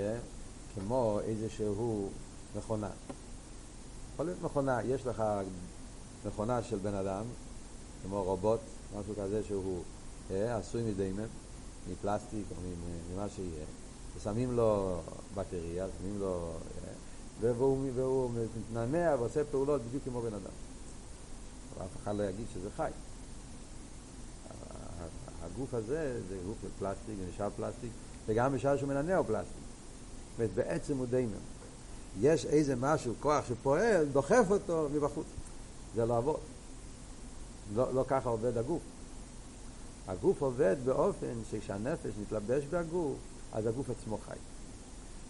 כמו 0.75 1.21
איזשהו 1.25 2.09
מכונה. 2.57 2.91
יכול 4.13 4.27
להיות 4.27 4.43
מכונה, 4.43 4.83
יש 4.83 5.07
לך 5.07 5.23
מכונה 6.27 6.63
של 6.63 6.79
בן 6.79 6.95
אדם, 6.95 7.25
כמו 8.03 8.23
רובוט, 8.23 8.61
משהו 9.01 9.15
כזה 9.17 9.45
שהוא 9.45 9.83
אה, 10.31 10.57
עשוי 10.57 10.83
מדיימן, 10.83 11.27
מפלסטיק 11.89 12.47
או 12.51 12.63
ממה 13.13 13.29
שיהיה, 13.29 13.65
ושמים 14.17 14.57
לו 14.57 15.01
בטריה, 15.35 15.87
שמים 15.99 16.19
לו... 16.19 16.51
אה, 16.85 16.93
והוא, 17.41 17.91
והוא 17.95 18.31
מתנענע 18.57 19.17
ועושה 19.19 19.45
פעולות 19.45 19.83
בדיוק 19.83 20.05
כמו 20.05 20.21
בן 20.21 20.35
אדם. 20.35 20.53
אף 21.85 22.03
אחד 22.03 22.17
לא 22.17 22.23
יגיד 22.23 22.47
שזה 22.55 22.69
חי. 22.77 22.91
הגוף 25.43 25.75
הזה 25.75 26.21
זה 26.29 26.37
גוף 26.47 26.59
פלסטיק, 26.79 27.15
נשאר 27.35 27.49
פלסטיק, 27.57 27.91
וגם 28.27 28.53
בשעה 28.53 28.79
שהוא 28.79 28.89
מנענע 28.89 29.17
הוא 29.17 29.27
פלסטיק. 29.27 29.55
זאת 29.57 30.39
אומרת, 30.39 30.55
בעצם 30.55 30.97
הוא 30.97 31.07
דיימן. 31.07 31.33
יש 32.21 32.47
איזה 32.47 32.77
משהו, 32.77 33.15
כוח 33.21 33.45
שפועל, 33.49 34.05
דוחף 34.05 34.45
אותו 34.51 34.89
מבחוץ. 34.93 35.27
זה 35.95 36.07
לא 36.07 36.17
עבוד. 36.17 36.41
לא, 37.75 37.95
לא 37.95 38.05
ככה 38.09 38.29
עובד 38.29 38.59
הגוף. 38.59 38.83
הגוף 40.11 40.43
עובד 40.43 40.77
באופן 40.85 41.33
שכשהנפש 41.51 42.11
מתלבש 42.23 42.65
בגוף, 42.65 43.17
אז 43.53 43.67
הגוף 43.67 43.91
עצמו 43.91 44.19
חי. 44.19 44.37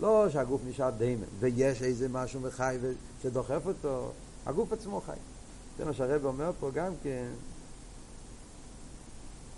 לא 0.00 0.26
שהגוף 0.30 0.60
נשאר 0.68 0.90
דיימן, 0.90 1.26
ויש 1.38 1.82
איזה 1.82 2.08
משהו 2.08 2.40
מחי 2.40 2.76
שדוחף 3.22 3.60
אותו, 3.66 4.10
הגוף 4.46 4.72
עצמו 4.72 5.00
חי. 5.00 5.16
זה 5.78 5.84
מה 5.84 5.92
שהרב 5.92 6.24
אומר 6.24 6.50
פה 6.60 6.70
גם 6.70 6.92
כן, 7.02 7.28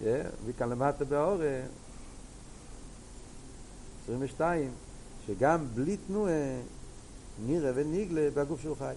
yeah, 0.01 0.05
וכאן 0.47 0.69
למטה 0.69 1.05
באורן, 1.05 1.67
22, 4.05 4.71
שגם 5.27 5.67
בלי 5.75 5.97
תנועה 5.97 6.61
נראה 7.47 7.73
ונגלה 7.75 8.29
בגוף 8.35 8.61
שהוא 8.61 8.77
חי. 8.77 8.95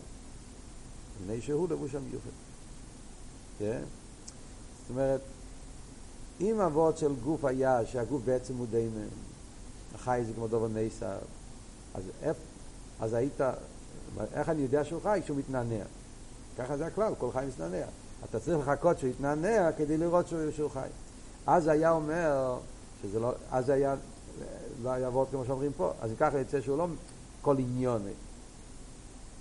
בני 1.26 1.42
שהוא 1.42 1.70
לבוש 1.70 1.96
המיוחד. 1.96 2.30
כן? 3.60 3.82
זאת 4.82 4.90
אומרת, 4.90 5.22
אם 6.42 6.62
אבות 6.62 6.98
של 6.98 7.16
גוף 7.24 7.46
היה 7.46 7.86
שהגוף 7.86 8.22
בעצם 8.26 8.58
הוא 8.58 8.68
דיימן, 8.72 9.08
החי 9.96 10.22
זה 10.28 10.34
כמו 10.34 10.48
דובר 10.48 10.68
נסר, 10.68 11.18
אז, 11.94 12.04
איפ, 12.24 12.38
אז 13.00 13.14
היית, 13.14 13.42
איך 14.34 14.50
אני 14.50 14.62
יודע 14.62 14.84
שהוא 14.84 15.02
חי? 15.02 15.20
כשהוא 15.24 15.38
מתנענע. 15.38 15.84
ככה 16.58 16.78
זה 16.78 16.86
הכלל, 16.86 17.14
כל 17.18 17.32
חי 17.32 17.46
מתנענע. 17.48 17.86
אתה 18.30 18.40
צריך 18.40 18.68
לחכות 18.68 19.00
שהוא 19.00 19.10
יתנענע 19.10 19.72
כדי 19.78 19.98
לראות 19.98 20.28
שהוא, 20.28 20.52
שהוא 20.52 20.70
חי. 20.70 20.88
אז 21.48 21.68
היה 21.68 21.92
אומר, 21.92 22.58
שזה 23.02 23.20
לא, 23.20 23.32
אז 23.52 23.70
היה 23.70 23.96
לא 24.84 24.90
היה 24.90 25.08
עבוד 25.08 25.28
כמו 25.32 25.46
שאומרים 25.46 25.72
פה, 25.78 25.92
אז 26.02 26.12
ככה 26.20 26.40
יצא 26.40 26.62
שהוא 26.62 26.78
לא 26.78 26.88
כל 27.42 27.56
עניוני. 27.60 28.12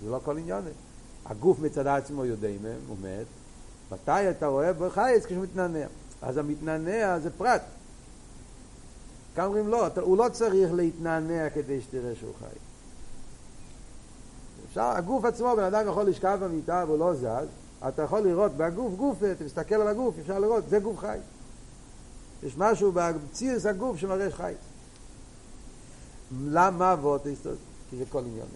זה 0.03 0.09
לא 0.09 0.19
כל 0.25 0.37
עניוני. 0.37 0.69
הגוף 1.25 1.59
מצד 1.59 1.87
עצמו 1.87 2.25
יודעים, 2.25 2.65
הוא 2.87 2.97
מת, 3.01 3.25
מתי 3.91 4.29
אתה 4.29 4.47
רואה 4.47 4.73
בו 4.73 4.89
חייס 4.89 5.25
כשהוא 5.25 5.43
מתנענע. 5.43 5.87
אז 6.21 6.37
המתנענע 6.37 7.19
זה 7.19 7.29
פרט. 7.37 7.61
כאן 9.35 9.45
אומרים 9.45 9.67
לא, 9.67 9.87
הוא 10.01 10.17
לא 10.17 10.29
צריך 10.29 10.73
להתנענע 10.73 11.49
כדי 11.49 11.81
שתראה 11.81 12.15
שהוא 12.15 12.33
חי. 12.39 12.55
אפשר, 14.69 14.81
הגוף 14.81 15.25
עצמו, 15.25 15.53
בן 15.55 15.63
אדם 15.63 15.87
יכול 15.87 16.03
לשכב 16.03 16.37
במיטה 16.41 16.83
והוא 16.87 16.99
לא 16.99 17.13
זז, 17.13 17.47
אתה 17.87 18.01
יכול 18.01 18.19
לראות 18.19 18.51
בגוף 18.57 18.93
גוף, 18.93 19.17
אתה 19.31 19.43
מסתכל 19.43 19.75
על 19.75 19.87
הגוף, 19.87 20.15
אפשר 20.21 20.39
לראות, 20.39 20.69
זה 20.69 20.79
גוף 20.79 20.97
חי. 20.99 21.17
יש 22.43 22.57
משהו 22.57 22.91
בציוס 22.91 23.65
הגוף 23.65 23.97
שמראה 23.97 24.31
חי. 24.31 24.53
למה 26.41 26.93
אבות 26.93 27.23
כי 27.89 27.97
זה 27.97 28.03
כל 28.09 28.19
עניון. 28.19 28.47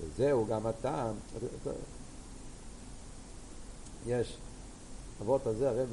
וזהו 0.00 0.46
גם 0.46 0.66
הטעם, 0.66 1.14
יש, 4.06 4.36
אבות 5.22 5.46
הזה, 5.46 5.70
הרב 5.70 5.88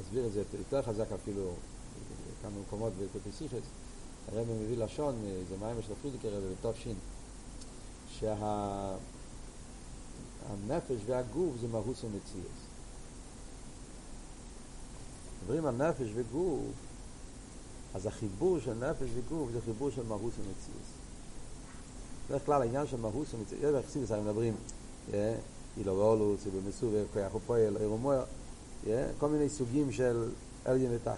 מסביר 0.00 0.26
את 0.26 0.32
זה 0.32 0.42
יותר 0.58 0.82
חזק 0.82 1.12
אפילו 1.12 1.50
כמה 2.42 2.52
מקומות 2.66 2.92
בקוטסיכס, 3.14 3.66
הרב 4.32 4.46
מביא 4.50 4.76
לשון, 4.76 5.14
זה 5.48 5.56
מים 5.60 5.82
של 5.86 5.92
הפרידיקר 5.92 6.28
הרב 6.62 6.74
שין, 6.74 6.96
שהנפש 10.58 11.00
והגוף 11.06 11.56
זה 11.60 11.68
מהוס 11.68 12.04
ומציאס. 12.04 12.64
מדברים 15.42 15.66
על 15.66 15.74
נפש 15.74 16.08
וגוף 16.14 16.60
אז 17.94 18.06
החיבור 18.06 18.58
של 18.64 18.74
נפש 18.74 19.08
וגוף 19.14 19.50
זה 19.52 19.60
חיבור 19.64 19.90
של 19.90 20.02
מהות 20.02 20.32
ומציאות. 20.38 20.82
בדרך 22.28 22.46
כלל 22.46 22.62
העניין 22.62 22.86
של 22.86 22.96
מהות 22.96 23.26
ומציאות, 23.34 23.62
יש 23.62 23.84
בחסידס 23.84 24.10
הרי 24.10 24.22
מדברים, 24.22 24.54
אילו 25.78 25.96
ואולוס, 25.96 26.40
ובמסובר, 26.46 27.04
כוח 27.12 27.34
ופועל, 27.34 27.76
עיר 27.76 27.92
ומוער, 27.92 28.24
כל 29.18 29.28
מיני 29.28 29.48
סוגים 29.48 29.92
של 29.92 30.28
עליין 30.64 30.90
ותחת. 30.94 31.16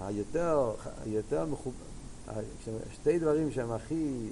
היותר, 0.00 0.72
היותר 1.04 1.46
מחובר, 1.46 1.76
שתי 2.92 3.18
דברים 3.18 3.50
שהם 3.50 3.72
הכי 3.72 4.28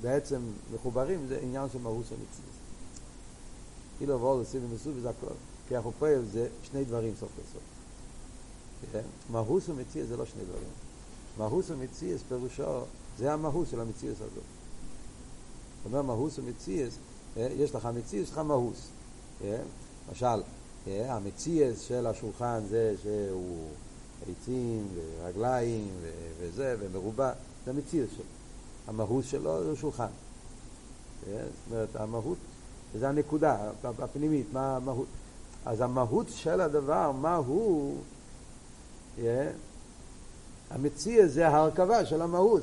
בעצם 0.00 0.40
מחוברים 0.74 1.26
זה 1.28 1.38
עניין 1.42 1.68
של 1.72 1.78
מהות 1.78 2.04
ומציאות. 2.08 2.52
אילו 4.00 4.20
ואולוס, 4.20 4.54
ובמסובר 4.54 5.00
זה 5.00 5.10
הכל. 5.10 5.34
כוח 5.68 5.86
ופועל 5.86 6.24
זה 6.32 6.48
שני 6.62 6.84
דברים 6.84 7.12
סוף 7.20 7.30
לסוף. 7.38 7.62
מהוס 9.30 9.68
ומציע 9.68 10.04
זה 10.04 10.16
לא 10.16 10.24
שני 10.24 10.44
דברים. 10.44 10.68
מהוס 11.38 11.70
ומציאס 11.70 12.20
פירושו, 12.28 12.80
זה 13.18 13.32
המהוס 13.32 13.70
של 13.70 13.80
המציאס 13.80 14.16
הזאת. 14.16 14.32
זאת 14.32 15.86
אומרת, 15.86 16.04
מהוס 16.04 16.38
ומציאס, 16.38 16.92
יש 17.36 17.74
לך 17.74 17.88
מציאס, 17.94 18.22
יש 18.22 18.30
לך 18.30 18.38
מהוס. 18.38 18.88
למשל, 20.08 20.42
המציאס 20.86 21.80
של 21.80 22.06
השולחן 22.06 22.60
זה 22.68 22.94
שהוא 23.02 23.68
עצים 24.30 24.88
ורגליים 24.94 25.88
וזה 26.40 26.76
ומרובע, 26.78 27.32
זה 27.64 27.70
המציאס 27.70 28.08
שלו. 28.16 28.24
המהות 28.86 29.24
שלו 29.24 29.64
זה 29.64 29.76
שולחן. 29.76 30.06
זאת 31.26 31.34
אומרת, 31.70 31.96
המהות, 31.96 32.38
זה 32.98 33.08
הנקודה 33.08 33.70
הפנימית, 33.84 34.46
מה 34.52 34.76
המהות. 34.76 35.06
אז 35.66 35.80
המהות 35.80 36.26
של 36.28 36.60
הדבר, 36.60 37.12
מה 37.12 37.36
הוא, 37.36 37.96
המציע 40.70 41.26
זה 41.26 41.48
ההרכבה 41.48 42.06
של 42.06 42.22
המהות, 42.22 42.62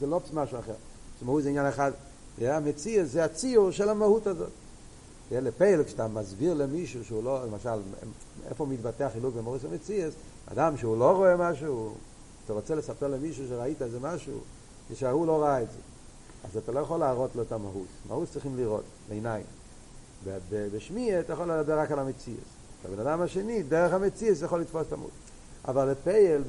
זה 0.00 0.06
לא 0.06 0.20
משהו 0.32 0.58
אחר. 0.58 0.74
המהות 1.22 1.42
זה 1.42 1.48
עניין 1.48 1.66
אחד, 1.66 1.92
המציע 2.40 3.04
זה 3.04 3.24
הציור 3.24 3.70
של 3.70 3.88
המהות 3.88 4.26
הזאת. 4.26 4.50
Yeah, 5.30 5.34
לפייל, 5.34 5.84
כשאתה 5.84 6.08
מסביר 6.08 6.54
למישהו 6.54 7.04
שהוא 7.04 7.24
לא, 7.24 7.46
למשל, 7.46 7.78
איפה 8.48 8.66
מתבטא 8.66 9.02
החילוק 9.02 9.34
במוריס 9.34 9.64
המציע, 9.64 10.08
אדם 10.46 10.76
שהוא 10.76 10.96
לא 10.96 11.10
רואה 11.16 11.36
משהו, 11.36 11.94
אתה 12.44 12.52
רוצה 12.52 12.74
לספר 12.74 13.08
למישהו 13.08 13.48
שראית 13.48 13.82
איזה 13.82 14.00
משהו, 14.00 14.38
כשההוא 14.92 15.26
לא 15.26 15.42
ראה 15.42 15.62
את 15.62 15.70
זה. 15.70 15.78
אז 16.44 16.56
אתה 16.56 16.72
לא 16.72 16.80
יכול 16.80 17.00
להראות 17.00 17.36
לו 17.36 17.42
את 17.42 17.52
המהות. 17.52 17.86
מהות 18.08 18.28
צריכים 18.32 18.56
לראות, 18.56 18.84
בעיניים. 19.08 19.44
בשמי 20.50 21.20
אתה 21.20 21.32
יכול 21.32 21.52
לדבר 21.52 21.78
רק 21.78 21.90
על 21.90 21.98
המציאס. 21.98 22.38
הבן 22.84 22.98
אדם 23.00 23.20
השני, 23.20 23.62
דרך 23.62 23.92
המציאס 23.92 24.42
יכול 24.42 24.60
לתפוס 24.60 24.86
את 24.88 24.92
המהות. 24.92 25.10
אבל 25.68 25.90
לפייל, 25.90 26.42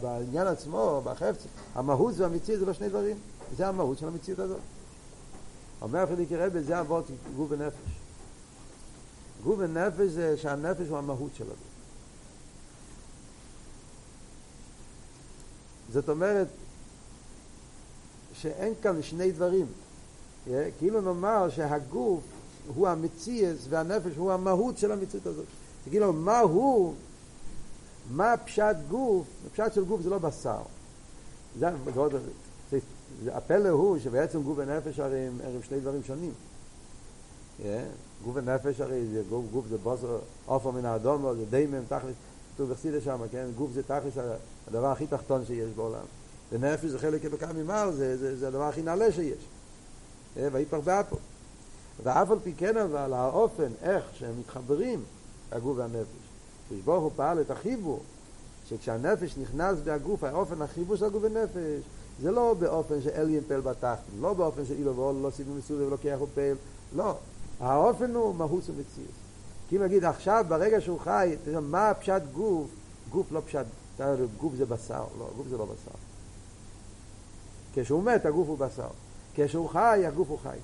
בעניין 0.00 0.46
עצמו, 0.46 1.02
בחפץ, 1.04 1.46
המהות 1.74 2.14
והמציאס 2.16 2.58
זה 2.58 2.66
לא 2.66 2.72
שני 2.72 2.88
דברים. 2.88 3.16
זה 3.56 3.68
המהות 3.68 3.98
של 3.98 4.08
המציאות 4.08 4.38
הזאת. 4.38 4.60
אומר 5.82 6.06
פרדיקי 6.06 6.36
רבי, 6.36 6.62
זה 6.62 6.80
אבות 6.80 7.04
גוף 7.36 7.50
ונפש. 7.50 7.98
גוף 9.44 9.56
ונפש 9.58 10.10
זה 10.10 10.36
שהנפש 10.36 10.88
הוא 10.88 10.98
המהות 10.98 11.30
של 11.34 11.44
הדבר. 11.44 11.56
זאת 15.92 16.08
אומרת, 16.08 16.48
שאין 18.32 18.74
כאן 18.82 19.02
שני 19.02 19.32
דברים. 19.32 19.66
כאילו 20.78 21.00
נאמר 21.00 21.50
שהגוף 21.50 22.20
הוא 22.74 22.88
המציאס 22.88 23.58
והנפש 23.68 24.16
הוא 24.16 24.32
המהות 24.32 24.78
של 24.78 24.92
המציאות 24.92 25.26
הזאת. 25.26 25.44
כאילו 25.90 26.12
מה 26.12 26.38
הוא, 26.38 26.94
מה 28.10 28.36
פשט 28.36 28.76
גוף, 28.90 29.26
פשט 29.52 29.74
של 29.74 29.84
גוף 29.84 30.00
זה 30.00 30.10
לא 30.10 30.18
בשר. 30.18 30.62
זה, 31.58 31.70
הפלא 33.32 33.68
הוא 33.68 33.98
שבעצם 33.98 34.42
גוף 34.42 34.58
ונפש 34.58 35.00
הרי 35.00 35.18
הם, 35.18 35.38
הם 35.44 35.62
שני 35.62 35.80
דברים 35.80 36.02
שונים. 36.02 36.32
Yeah, 37.60 37.64
גוף 38.24 38.36
ונפש 38.36 38.80
הרי 38.80 39.06
זה 39.06 39.22
גוף, 39.28 39.44
גוף 39.52 39.66
זה 39.66 39.78
בוסר 39.78 40.18
עופר 40.46 40.70
מן 40.70 40.84
האדום, 40.84 41.36
זה 41.36 41.44
דיימם, 41.50 41.84
תכלס, 41.88 42.14
כתוב 42.54 42.70
בחסידה 42.70 43.00
שם, 43.00 43.18
כן? 43.30 43.46
גוף 43.56 43.70
זה 43.72 43.82
תכלס 43.82 44.12
הדבר 44.68 44.86
הכי 44.86 45.06
תחתון 45.06 45.44
שיש 45.44 45.70
בעולם. 45.76 46.04
ונפש 46.52 46.84
זה 46.84 46.98
חלק 46.98 47.24
אלוקה 47.24 47.52
ממעל, 47.52 47.92
זה, 47.92 48.16
זה, 48.16 48.36
זה 48.36 48.48
הדבר 48.48 48.62
הכי 48.62 48.82
נעלה 48.82 49.12
שיש. 49.12 49.44
ויפח 50.36 50.78
באפו. 50.84 51.16
ואף 52.02 52.30
על 52.30 52.38
פי 52.44 52.52
כן 52.56 52.76
אבל 52.76 53.12
האופן, 53.12 53.72
איך 53.82 54.04
שהם 54.14 54.40
מתחברים, 54.40 55.02
הגוף 55.52 55.78
והנפש. 55.78 56.28
כשברוך 56.68 57.02
הוא 57.02 57.12
פעל 57.16 57.40
את 57.40 57.50
החיבור, 57.50 58.02
שכשהנפש 58.68 59.36
נכנס 59.38 59.78
בהגוף, 59.84 60.24
האופן 60.24 60.62
החיבור 60.62 60.96
של 60.96 61.04
הגוף 61.04 61.22
ונפש, 61.24 61.82
זה 62.22 62.30
לא 62.30 62.54
באופן 62.58 63.02
שאל 63.02 63.30
ינפל 63.30 63.60
בתחתן, 63.60 63.94
לא 64.20 64.34
באופן 64.34 64.64
שאילו 64.64 64.96
ואול 64.96 65.14
לא 65.14 65.30
סיבו 65.30 65.54
מסודר 65.54 65.86
ולוקח 65.86 66.16
ופל, 66.20 66.54
לא. 66.96 67.14
האופן 67.60 68.14
הוא 68.14 68.34
מהוס 68.34 68.68
ומציאות. 68.68 69.10
כי 69.68 69.76
אם 69.76 69.82
נגיד 69.82 70.04
עכשיו, 70.04 70.44
ברגע 70.48 70.80
שהוא 70.80 71.00
חי, 71.00 71.36
תראה, 71.44 71.60
מה 71.60 71.92
פשט 71.94 72.22
גוף? 72.32 72.70
גוף 73.10 73.32
לא 73.32 73.40
פשט, 73.46 73.64
גוף 74.38 74.54
זה 74.54 74.66
בשר, 74.66 75.04
לא, 75.18 75.28
גוף 75.36 75.46
זה 75.48 75.56
לא 75.56 75.64
בשר. 75.64 75.94
כשהוא 77.74 78.02
מת 78.02 78.26
הגוף 78.26 78.48
הוא 78.48 78.58
בשר. 78.58 78.88
כשהוא 79.34 79.68
חי 79.68 80.02
הגוף 80.06 80.28
הוא 80.28 80.38
חי. 80.38 80.58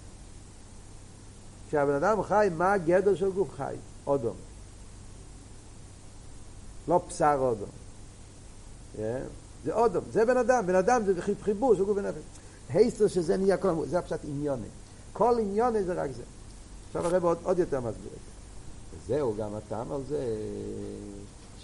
כשהבן 1.69 1.93
אדם 1.93 2.23
חי, 2.23 2.49
מה 2.57 2.73
הגדר 2.73 3.15
של 3.15 3.31
גוף 3.31 3.49
חי? 3.57 3.75
אודום. 4.07 4.37
לא 6.89 7.01
בשר 7.09 7.37
אודום. 7.39 7.69
Yeah. 8.97 9.01
זה 9.65 9.75
אודום, 9.75 10.05
זה 10.13 10.25
בן 10.25 10.37
אדם, 10.37 10.67
בן 10.67 10.75
אדם 10.75 11.03
זה 11.05 11.23
חיבור 11.43 11.75
של 11.75 11.85
גוף 11.85 11.97
ונפש. 11.97 12.21
הייסטר 12.69 13.09
שזה 13.09 13.37
נהיה 13.37 13.57
כל 13.57 13.69
המות, 13.69 13.89
זה 13.89 13.99
הפשט 13.99 14.21
עניוני. 14.25 14.67
כל 15.13 15.37
עניוני 15.41 15.85
זה 15.85 15.93
רק 15.93 16.11
זה. 16.17 16.23
עכשיו 16.87 17.07
הרב 17.07 17.25
עוד, 17.25 17.39
עוד 17.43 17.59
יותר 17.59 17.81
מסביר 17.81 18.13
את 18.13 18.19
זה. 18.19 19.15
וזהו 19.15 19.35
גם 19.37 19.55
הטעם 19.55 19.93
על 19.93 20.01
זה 20.09 20.37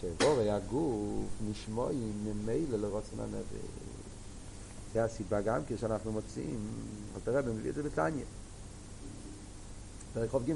שבורי 0.00 0.50
הגוף 0.50 1.28
נשמועים 1.50 2.12
ממילא 2.24 2.78
לרוצן 2.78 3.20
הנפש. 3.20 3.66
זה 4.94 5.04
הסיבה 5.04 5.40
גם 5.40 5.60
כשאנחנו 5.68 6.12
מוצאים, 6.12 6.58
אלתר 7.14 7.38
רבי 7.38 7.50
מביא 7.50 7.70
את 7.70 7.74
זה 7.74 7.82
בתניא. 7.82 8.24
פרק 10.14 10.30
חוב 10.30 10.50
ג' 10.50 10.52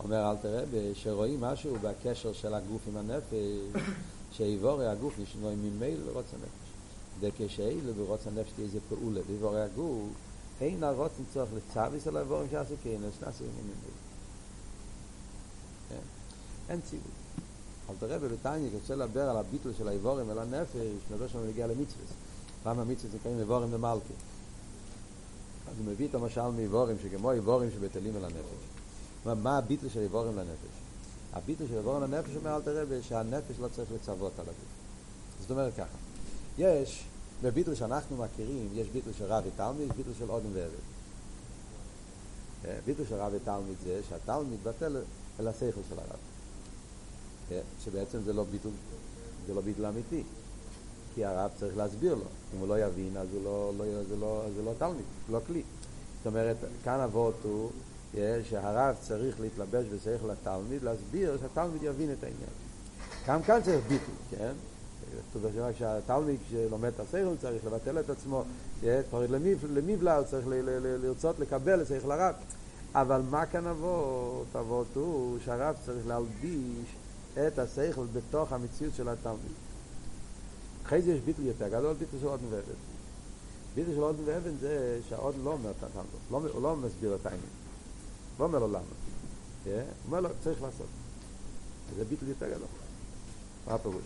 אומר 0.00 0.30
אלתר 0.30 0.62
רבי 0.62 0.94
שרואים 0.94 1.40
משהו 1.40 1.76
בקשר 1.82 2.32
של 2.32 2.54
הגוף 2.54 2.80
עם 2.86 2.96
הנפש, 2.96 3.82
שאיבורי 4.32 4.86
הגוף 4.86 5.14
נשמעים 5.18 5.58
ממילא 5.62 6.06
לרוץ 6.06 6.26
הנפש. 6.32 6.61
וכשאילו 7.22 7.94
ברוץ 7.94 8.26
הנפש 8.26 8.50
תהיה 8.52 8.66
איזה 8.66 8.78
פעולה 8.88 9.20
באיבורי 9.26 9.62
הגוף, 9.62 10.08
אין 10.60 10.84
הרוצן 10.84 11.22
צורך 11.32 11.48
לצוויס 11.56 12.06
על 12.06 12.16
האיבורים 12.16 12.48
שעשו 12.50 12.74
כן, 12.82 12.96
אז 13.06 13.12
נעשו 13.22 13.44
ממילא. 13.44 14.02
אין 16.68 16.80
ציווי. 16.80 17.10
אלתר 17.90 18.14
רבי 18.14 18.28
בתניא 18.28 18.68
כשרוצה 18.68 18.94
לדבר 18.94 19.30
על 19.30 19.36
הביטול 19.36 19.72
של 19.78 19.88
האיבורים 19.88 20.30
על 20.30 20.38
הנפש, 20.38 20.76
נדבר 21.10 21.28
שם 21.28 21.38
נגיע 21.48 21.66
למצווה. 21.66 22.04
למה 22.66 22.84
מצווה 22.84 23.12
זה 23.12 23.18
קוראים 23.22 23.40
איבורים 23.40 23.72
למלכה? 23.72 24.14
אז 25.70 25.78
הוא 25.78 25.86
מביא 25.86 26.08
את 26.08 26.14
המשל 26.14 26.48
מאיבורים, 26.48 26.96
שכמו 27.02 27.32
איבורים 27.32 27.70
שבטלים 27.70 28.16
אל 28.16 28.24
הנפש. 28.24 28.62
מה, 29.24 29.34
מה 29.34 29.58
הביטל 29.58 29.88
של 29.88 30.00
איבורים 30.00 30.36
לנפש? 30.36 30.82
הביטל 31.32 31.66
של 31.66 31.76
איבורים 31.76 32.02
לנפש 32.02 32.36
אומר 32.36 32.56
אל 32.56 32.62
תראה 32.62 33.02
שהנפש 33.02 33.58
לא 33.60 33.68
צריך 33.68 33.88
לצוות 33.92 34.32
על 34.38 34.44
הגוף. 34.44 34.82
זאת 35.40 35.50
אומרת 35.50 35.72
ככה, 35.74 35.96
יש, 36.58 37.04
בביטל 37.42 37.74
שאנחנו 37.74 38.16
מכירים, 38.16 38.68
יש 38.74 38.88
ביטל 38.88 39.12
של 39.18 39.24
רב 39.24 39.44
ותלמיד, 39.46 39.90
יש 39.90 39.96
ביטל 39.96 40.10
של 40.18 40.30
אודם 40.30 40.50
ועבד. 40.52 40.74
ביטל 42.84 43.04
של 43.08 43.14
רב 43.14 43.32
ותלמיד 43.34 43.76
זה 43.84 44.00
שהתלמיד 44.08 44.64
בטל 44.64 44.96
אל 45.40 45.48
השכל 45.48 45.80
של 45.88 45.98
הרב. 45.98 47.62
שבעצם 47.84 48.22
זה 48.22 48.32
לא 48.32 48.44
ביטל, 48.44 48.68
זה 49.46 49.54
לא 49.54 49.60
ביטל 49.60 49.86
אמיתי. 49.86 50.22
כי 51.14 51.24
הרב 51.24 51.50
צריך 51.58 51.76
להסביר 51.76 52.14
לו. 52.14 52.24
אם 52.54 52.58
הוא 52.60 52.68
לא 52.68 52.80
יבין, 52.80 53.16
אז 53.16 53.28
לא, 53.44 53.72
לא, 53.78 53.84
זה, 54.08 54.16
לא, 54.16 54.44
זה 54.56 54.62
לא 54.62 54.72
תלמיד, 54.78 55.04
לא 55.30 55.40
כלי. 55.46 55.62
זאת 56.18 56.26
אומרת, 56.26 56.56
כאן 56.84 57.00
אבות 57.00 57.34
הוא 57.42 57.70
שהרב 58.50 58.96
צריך 59.00 59.40
להתלבש 59.40 59.84
בשכל 59.86 60.26
לתלמיד, 60.26 60.82
להסביר 60.82 61.38
שהתלמיד 61.40 61.82
יבין 61.82 62.12
את 62.12 62.24
העניין. 62.24 62.50
גם 63.26 63.42
כאן 63.42 63.60
צריך 63.64 63.80
ביטוי, 63.82 64.14
כן? 64.30 64.52
שהתלמיד 65.78 66.40
שלומד 66.50 66.90
את 66.94 67.00
השכל 67.00 67.36
צריך 67.40 67.64
לבטל 67.64 68.00
את 68.00 68.10
עצמו, 68.10 68.44
תוריד 69.10 69.30
למיבלה, 69.74 70.16
הוא 70.16 70.26
צריך 70.26 70.46
לרצות 71.02 71.38
לקבל 71.38 71.82
את 71.82 71.86
שכל 71.86 72.12
הרב. 72.12 72.34
אבל 72.94 73.20
מה 73.30 73.46
כאן 73.46 73.66
אבות? 73.66 74.46
אבות 74.60 74.86
הוא 74.94 75.38
שהרב 75.44 75.76
צריך 75.86 76.06
להלביש 76.06 76.86
את 77.46 77.58
השכל 77.58 78.04
בתוך 78.12 78.52
המציאות 78.52 78.94
של 78.94 79.08
התלמיד. 79.08 79.52
אחרי 80.86 81.02
זה 81.02 81.12
יש 81.12 81.20
ביטל 81.20 81.42
יותר 81.42 81.68
גדול, 81.68 81.94
ביטל 81.94 82.18
של 82.20 82.26
אודן 82.26 82.44
ואבן. 82.50 82.74
ביטל 83.74 83.94
של 83.94 84.02
אודן 84.02 84.22
ואבן 84.24 84.56
זה 84.60 85.00
שהאודן 85.08 85.38
לא 85.44 85.50
אומר 85.50 85.70
את 85.70 85.84
התלמוד, 85.84 86.50
הוא 86.52 86.62
לא 86.62 86.76
מסביר 86.76 87.14
את 87.14 87.26
העניין. 87.26 87.48
לא 88.40 88.44
אומר 88.44 88.58
לו 88.58 88.68
למה. 88.68 88.78
הוא 89.64 89.72
אומר 90.06 90.20
לו, 90.20 90.28
צריך 90.44 90.62
לעשות. 90.62 90.86
זה 91.96 92.04
ביטל 92.04 92.28
יותר 92.28 92.46
גדול. 92.46 92.68
מה 93.66 93.74
הפירוש? 93.74 94.02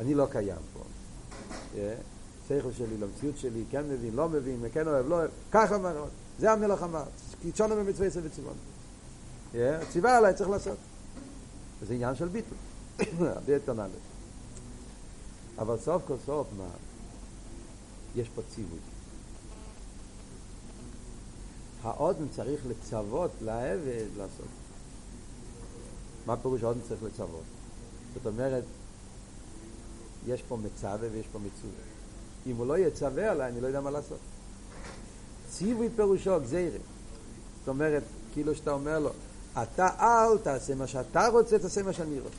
אני 0.00 0.14
לא 0.14 0.26
קיים 0.30 0.58
פה. 0.72 0.80
שכל 2.48 2.72
שלי, 2.72 2.96
למציאות 3.00 3.38
שלי, 3.38 3.64
כן 3.70 3.88
מבין, 3.88 4.14
לא 4.14 4.28
מבין, 4.28 4.64
כן 4.72 4.88
אוהב, 4.88 5.08
לא 5.08 5.14
אוהב, 5.14 5.30
ככה 5.52 5.74
אומר, 5.74 6.04
זה 6.38 6.52
המלך 6.52 6.82
אמר, 6.82 7.04
כי 7.42 7.52
תשונו 7.52 7.76
במצווה 7.76 8.06
עשר 8.06 8.20
וציוון. 8.24 8.54
ציווה 9.92 10.16
עליי, 10.16 10.34
צריך 10.34 10.50
לעשות. 10.50 10.78
וזה 11.80 11.94
עניין 11.94 12.14
של 12.14 12.28
ביטל. 12.28 12.54
הרבה 13.20 13.54
יותר 13.54 13.72
נעלה. 13.72 13.94
אבל 15.58 15.78
סוף 15.78 16.02
כל 16.06 16.16
סוף 16.26 16.46
מה? 16.58 16.68
יש 18.16 18.28
פה 18.34 18.42
ציווי. 18.54 18.78
האודן 21.82 22.28
צריך 22.30 22.60
לצוות 22.68 23.30
לעבד 23.40 24.06
לעשות. 24.16 24.46
מה 26.26 26.36
פירוש 26.36 26.62
האודן 26.62 26.80
צריך 26.88 27.02
לצוות? 27.02 27.42
זאת 28.14 28.26
אומרת, 28.26 28.64
יש 30.26 30.42
פה 30.42 30.56
מצווה 30.56 31.08
ויש 31.12 31.26
פה 31.32 31.38
מצווה. 31.38 31.72
אם 32.46 32.56
הוא 32.56 32.66
לא 32.66 32.78
יצווה 32.78 33.30
עליי, 33.30 33.48
אני 33.48 33.60
לא 33.60 33.66
יודע 33.66 33.80
מה 33.80 33.90
לעשות. 33.90 34.18
ציווי 35.50 35.88
פירושו 35.96 36.40
גזירה. 36.40 36.78
זאת 37.58 37.68
אומרת, 37.68 38.02
כאילו 38.32 38.54
שאתה 38.54 38.70
אומר 38.70 38.98
לו, 38.98 39.10
אתה 39.62 39.88
אל 40.00 40.38
תעשה 40.38 40.74
מה 40.74 40.86
שאתה 40.86 41.28
רוצה, 41.28 41.58
תעשה 41.58 41.82
מה 41.82 41.92
שאני 41.92 42.20
רוצה. 42.20 42.36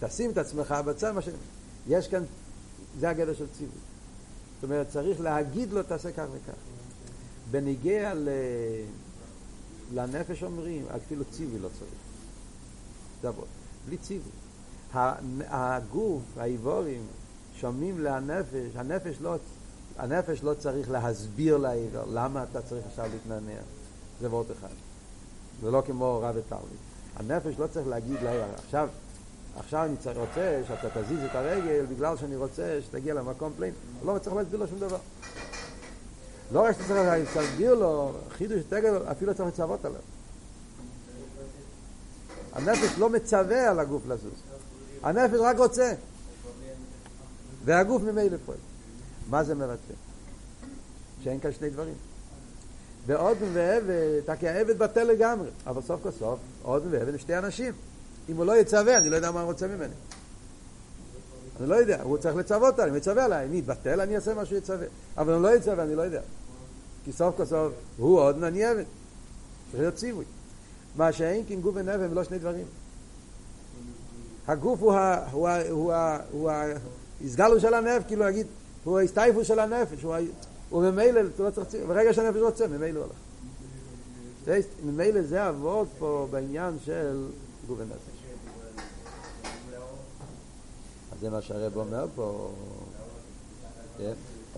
תשים 0.00 0.30
את 0.30 0.38
עצמך 0.38 0.74
בצד 0.86 1.12
מה 1.12 1.22
ש... 1.22 1.28
יש 1.88 2.08
כאן, 2.08 2.24
זה 2.98 3.08
הגדר 3.08 3.34
של 3.34 3.46
ציווי. 3.58 3.74
זאת 4.54 4.64
אומרת, 4.64 4.88
צריך 4.88 5.20
להגיד 5.20 5.72
לו, 5.72 5.82
תעשה 5.82 6.12
כך 6.12 6.24
וכך. 6.32 6.54
בניגיע 7.50 8.14
ל... 8.14 8.28
לנפש 9.94 10.42
אומרים, 10.42 10.84
אפילו 10.96 11.24
ציווי 11.24 11.58
לא 11.58 11.68
צריך. 11.68 11.90
זה. 13.22 13.28
בלי 13.86 13.96
ציווי. 13.96 14.32
הגוף, 15.48 16.22
האיברים, 16.36 17.06
שומעים 17.56 17.98
לנפש, 17.98 18.76
הנפש 18.76 19.16
לא, 19.20 19.36
הנפש 19.98 20.42
לא 20.42 20.54
צריך 20.54 20.90
להסביר 20.90 21.56
לאבר 21.56 22.04
למה 22.12 22.44
אתה 22.50 22.62
צריך 22.62 22.86
עכשיו 22.86 23.06
להתנענע. 23.12 23.60
זה 24.20 24.30
ועוד 24.30 24.50
אחד. 24.58 24.74
זה 25.62 25.70
לא 25.70 25.82
כמו 25.86 26.20
רב 26.22 26.34
ותלמיד. 26.38 26.76
הנפש 27.16 27.58
לא 27.58 27.66
צריך 27.66 27.86
להגיד 27.86 28.16
לאבר, 28.22 28.54
עכשיו, 28.64 28.88
עכשיו 29.56 29.84
אני 29.84 29.96
צריך, 29.96 30.18
רוצה 30.18 30.60
שאתה 30.68 31.02
תזיז 31.02 31.18
את 31.24 31.34
הרגל 31.34 31.84
בגלל 31.86 32.16
שאני 32.16 32.36
רוצה 32.36 32.78
שתגיע 32.86 33.14
למקום 33.14 33.52
פלוני. 33.56 33.74
לא 34.04 34.18
צריך 34.18 34.36
להסביר 34.36 34.60
לו 34.60 34.66
שום 34.66 34.78
דבר. 34.78 34.98
לא 36.52 36.60
רק 36.60 36.72
שאתה 36.72 36.84
צריך 36.84 37.36
להסביר 37.36 37.74
לו 37.74 38.12
חידוש 38.30 38.62
תגל, 38.68 38.96
אפילו 39.10 39.34
צריך 39.34 39.48
לצוות 39.48 39.84
עליו. 39.84 40.00
הנפש 42.52 42.98
לא 42.98 43.10
מצווה 43.10 43.70
על 43.70 43.80
הגוף 43.80 44.02
לזוז. 44.06 44.49
הנפש 45.02 45.38
רק 45.40 45.58
רוצה. 45.58 45.92
והגוף 47.64 48.02
ממילא 48.02 48.36
פועל. 48.46 48.58
מה 49.30 49.44
זה 49.44 49.54
מבטא? 49.54 49.94
שאין 51.24 51.40
כאן 51.40 51.52
שני 51.52 51.70
דברים. 51.70 51.94
ואודן 53.06 53.48
ועבד, 53.52 54.20
אתה 54.24 54.36
כעבד 54.36 54.78
בטל 54.78 55.04
לגמרי. 55.04 55.48
אבל 55.66 55.82
סוף 55.82 56.02
כל 56.02 56.10
סוף, 56.10 56.38
אודן 56.64 56.86
ועבד 56.90 57.12
הם 57.12 57.18
שתי 57.18 57.38
אנשים. 57.38 57.72
אם 58.28 58.36
הוא 58.36 58.44
לא 58.44 58.56
יצווה, 58.56 58.98
אני 58.98 59.08
לא 59.08 59.16
יודע 59.16 59.30
מה 59.30 59.40
הוא 59.40 59.50
רוצה 59.50 59.66
ממני. 59.66 59.94
אני 61.60 61.68
לא 61.68 61.74
יודע, 61.74 62.02
הוא 62.02 62.18
צריך 62.18 62.36
לצוות 62.36 62.78
עליי, 62.78 62.90
הוא 62.90 62.98
יצווה 62.98 63.24
עליי, 63.24 63.46
אני 63.46 63.60
אתבטל, 63.60 64.00
אני 64.00 64.16
אעשה 64.16 64.34
מה 64.34 64.44
שהוא 64.44 64.58
יצווה. 64.58 64.86
אבל 65.18 65.32
הוא 65.32 65.42
לא 65.42 65.56
יצווה, 65.56 65.84
אני 65.84 65.94
לא 65.94 66.02
יודע. 66.02 66.20
כי 67.04 67.12
סוף 67.12 67.36
כל 67.36 67.44
סוף, 67.44 67.72
הוא 67.96 68.20
עוד 68.20 68.44
אני 68.44 68.64
עבד. 68.64 68.84
צריך 69.72 69.94
ציווי. 69.94 70.24
מה 70.96 71.12
שאין 71.12 71.44
כי 71.44 71.56
גוף 71.56 71.74
ונפש 71.74 72.00
הם 72.00 72.14
לא 72.14 72.24
שני 72.24 72.38
דברים. 72.38 72.64
הגוף 74.50 74.82
הוא, 74.82 74.92
ה, 74.92 75.30
הוא, 75.30 75.48
ה, 75.48 75.70
הוא, 75.70 75.92
ה, 75.92 76.18
הוא 76.32 76.50
הסגלו 77.24 77.60
של 77.60 77.74
הנפש, 77.74 78.06
כאילו 78.06 78.24
להגיד, 78.24 78.46
הוא 78.84 78.98
ההסתייפות 78.98 79.44
של 79.44 79.58
הנפש, 79.58 80.02
הוא, 80.02 80.14
הוא 80.70 80.82
ממילא, 80.82 81.20
לא 81.38 81.50
צריך 81.50 81.66
ברגע 81.88 82.14
שהנפש 82.14 82.40
רוצה, 82.40 82.66
ממילא 82.68 82.98
הוא 82.98 83.06
הולך. 84.46 84.60
ממילא 84.84 85.22
זה 85.22 85.46
עבוד 85.46 85.88
פה 85.98 86.26
בעניין 86.30 86.76
של 86.84 87.26
גוף 87.66 87.78
ונפש. 87.80 87.94
אז 91.12 91.20
זה 91.20 91.30
מה 91.30 91.42
שהרב 91.42 91.76
אומר 91.76 92.06
פה. 92.14 92.50
כן? 93.98 94.12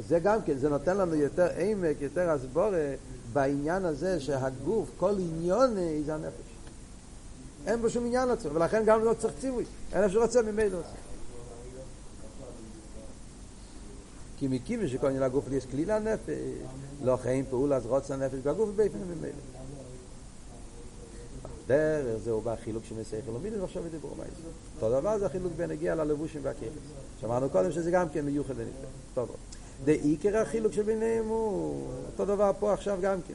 זה 0.08 0.18
גם 0.18 0.42
כן, 0.42 0.58
זה 0.58 0.68
נותן 0.68 0.96
לנו 0.96 1.14
יותר 1.14 1.48
עמק, 1.58 1.96
יותר 2.00 2.30
הסבורה 2.30 2.94
בעניין 3.32 3.84
הזה 3.84 4.20
שהגוף, 4.20 4.88
כל 4.98 5.14
עניון 5.18 5.74
זה 6.06 6.14
הנפש. 6.14 6.51
אין 7.66 7.82
בו 7.82 7.90
שום 7.90 8.06
עניין 8.06 8.28
לעצמו, 8.28 8.54
ולכן 8.54 8.82
גם 8.86 9.04
לא 9.04 9.14
צריך 9.14 9.34
ציווי. 9.40 9.64
אין 9.92 10.04
אפשר 10.04 10.22
רוצה 10.22 10.42
ממילא 10.42 10.76
רוצה. 10.76 10.88
כי 14.38 14.48
מקיבי 14.48 14.88
שכל 14.88 15.06
עניין 15.06 15.22
הגוף 15.22 15.44
יש 15.52 15.66
כלי 15.66 15.84
לנפש, 15.84 16.32
לא 17.02 17.16
חיים 17.16 17.44
פעולה 17.50 17.76
אז 17.76 17.86
רוצה 17.86 18.14
הנפש 18.14 18.38
בגוף 18.38 18.68
ובאופן 18.68 18.98
ממילא. 18.98 19.34
דרך 21.66 22.16
זהו 22.24 22.40
בא 22.40 22.56
חילוק 22.64 22.84
של 22.84 22.94
מסייך 23.00 23.24
אלומידס 23.28 23.56
ועכשיו 23.60 23.86
ידיברו 23.86 24.14
מה 24.18 24.24
זה. 24.24 24.48
אותו 24.74 25.00
דבר 25.00 25.18
זה 25.18 25.26
החילוק 25.26 25.52
בין 25.56 25.70
הגיע 25.70 25.94
ללבושים 25.94 26.40
והכרס. 26.44 26.72
שמענו 27.20 27.50
קודם 27.50 27.72
שזה 27.72 27.90
גם 27.90 28.08
כן 28.08 28.24
מיוחד 28.24 28.54
ונפלא. 28.56 28.88
טוב. 29.14 29.36
דעיקר 29.84 30.36
החילוק 30.36 30.72
שביניהם 30.72 31.28
הוא 31.28 31.86
אותו 32.06 32.24
דבר 32.24 32.50
פה 32.58 32.72
עכשיו 32.72 32.98
גם 33.02 33.18
כן. 33.28 33.34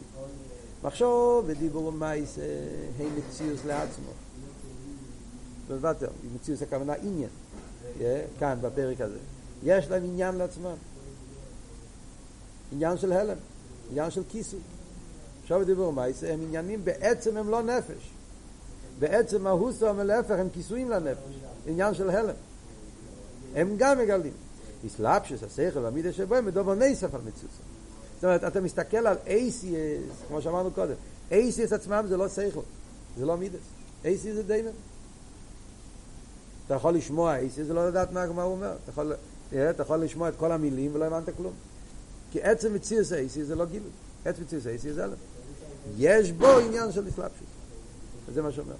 מחשוב 0.83 1.45
ודיבור 1.47 1.91
מייס 1.91 2.37
הם 2.99 3.09
מציאוס 3.17 3.65
לעצמו. 3.65 4.11
בבטר, 5.69 6.07
מציאוס 6.35 6.61
הכוונה 6.61 6.93
עניין. 6.93 7.29
כאן 8.39 8.57
בפרק 8.61 9.01
הזה. 9.01 9.17
יש 9.63 9.89
להם 9.89 10.03
עניין 10.03 10.35
לעצמם. 10.35 10.75
עניין 12.71 12.97
של 12.97 13.11
הלם, 13.11 13.37
עניין 13.91 14.11
של 14.11 14.21
כיסוי. 14.29 14.59
עכשיו 15.43 15.65
דיבור 15.65 15.93
מייס 15.93 16.23
הם 16.23 16.41
עניינים 16.41 16.85
בעצם 16.85 17.37
הם 17.37 17.49
לא 17.49 17.63
נפש. 17.63 18.11
בעצם 18.99 19.43
מהוסו 19.43 19.87
המלאפך 19.87 20.35
הם 20.39 20.49
כיסויים 20.53 20.89
לנפש. 20.89 21.35
עניין 21.67 21.93
של 21.93 22.09
הלם. 22.09 22.35
הם 23.55 23.75
גם 23.77 23.99
מגלים. 23.99 24.33
איסלאפשוס, 24.83 25.43
השכל 25.43 25.79
והמידה 25.79 26.13
שבו 26.13 26.35
הם 26.35 26.45
מדובר 26.45 26.75
נסף 26.75 27.15
על 27.15 27.21
מצוסה. 27.21 27.63
זאת 28.17 28.23
אומרת, 28.23 28.43
אתה 28.43 28.61
מסתכל 28.61 29.07
על 29.07 29.15
אייסיאס, 29.27 30.01
כמו 30.27 30.41
שאמרנו 30.41 30.71
קודם, 30.71 30.93
אייסיאס 31.31 31.73
עצמם 31.73 32.05
זה 32.09 32.17
לא 32.17 32.29
שכל, 32.29 32.61
זה 33.17 33.25
לא 33.25 33.37
מידס. 33.37 33.59
אייסיאס 34.05 34.35
זה 34.35 34.43
דיימן. 34.43 34.71
אתה 36.65 36.75
יכול 36.75 36.93
לשמוע 36.93 37.35
אייסיאס, 37.35 37.67
זה 37.67 37.73
לא 37.73 37.87
לדעת 37.87 38.11
מה, 38.11 38.25
מה 38.25 38.43
הוא 38.43 38.53
אומר. 38.53 38.75
אתה 38.83 38.91
יכול, 38.91 39.13
אתה 39.69 39.83
יכול 39.83 39.97
לשמוע 39.97 40.29
את 40.29 40.33
כל 40.37 40.51
המילים 40.51 40.91
ולא 40.93 41.05
הבנת 41.05 41.29
כלום. 41.37 41.53
כי 42.31 42.41
עצם 42.41 42.73
מציאס 42.73 43.13
אייסיאס 43.13 43.47
זה 43.47 43.55
לא 43.55 43.65
גילוי. 43.65 43.89
עצם 44.25 44.41
מציאס 44.41 44.67
אייסיאס 44.67 44.95
זה 44.95 45.03
אלם. 45.03 45.13
יש 45.97 46.31
בו 46.31 46.47
עניין 46.47 46.91
של 46.91 47.05
איסלאפשוס. 47.05 47.47
זה 48.33 48.41
מה 48.41 48.51
שאומר. 48.51 48.75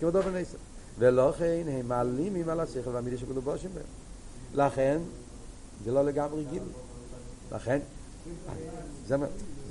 כמו 0.00 0.10
דובר 0.10 0.30
נסף. 0.30 0.56
ולא 0.98 1.32
כן 1.38 1.62
הם 1.68 1.88
מעלימים 1.88 2.48
על 2.48 2.60
השכל 2.60 2.90
והמידה 2.90 3.16
שכולו 3.16 3.42
בושים 3.42 3.70
בהם. 3.74 3.84
לכן 4.54 4.98
זה 5.84 5.92
לא 5.92 6.04
לגמרי 6.04 6.44
גילוי. 6.44 6.72
לכן, 7.52 7.78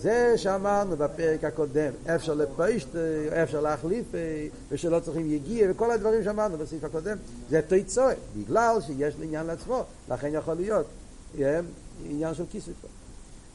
זה, 0.01 0.37
שאמרנו 0.37 0.97
בפרק 0.97 1.43
הקודם, 1.43 1.93
אפשר 2.15 2.33
לפשט, 2.33 2.87
אפשר 3.43 3.61
להחליף, 3.61 4.05
ושלא 4.71 4.99
צריכים 4.99 5.31
יגיע, 5.31 5.67
וכל 5.71 5.91
הדברים 5.91 6.23
שאמרנו 6.23 6.57
בסעיף 6.57 6.83
הקודם, 6.83 7.17
זה 7.49 7.61
תיצוי, 7.61 8.13
בגלל 8.37 8.75
שיש 8.81 9.15
לי 9.19 9.25
עניין 9.25 9.45
לעצמו, 9.45 9.83
לכן 10.09 10.29
יכול 10.33 10.53
להיות 10.53 10.85
עניין 12.05 12.33
של 12.33 12.43
כיסוי 12.51 12.73
פה. 12.81 12.87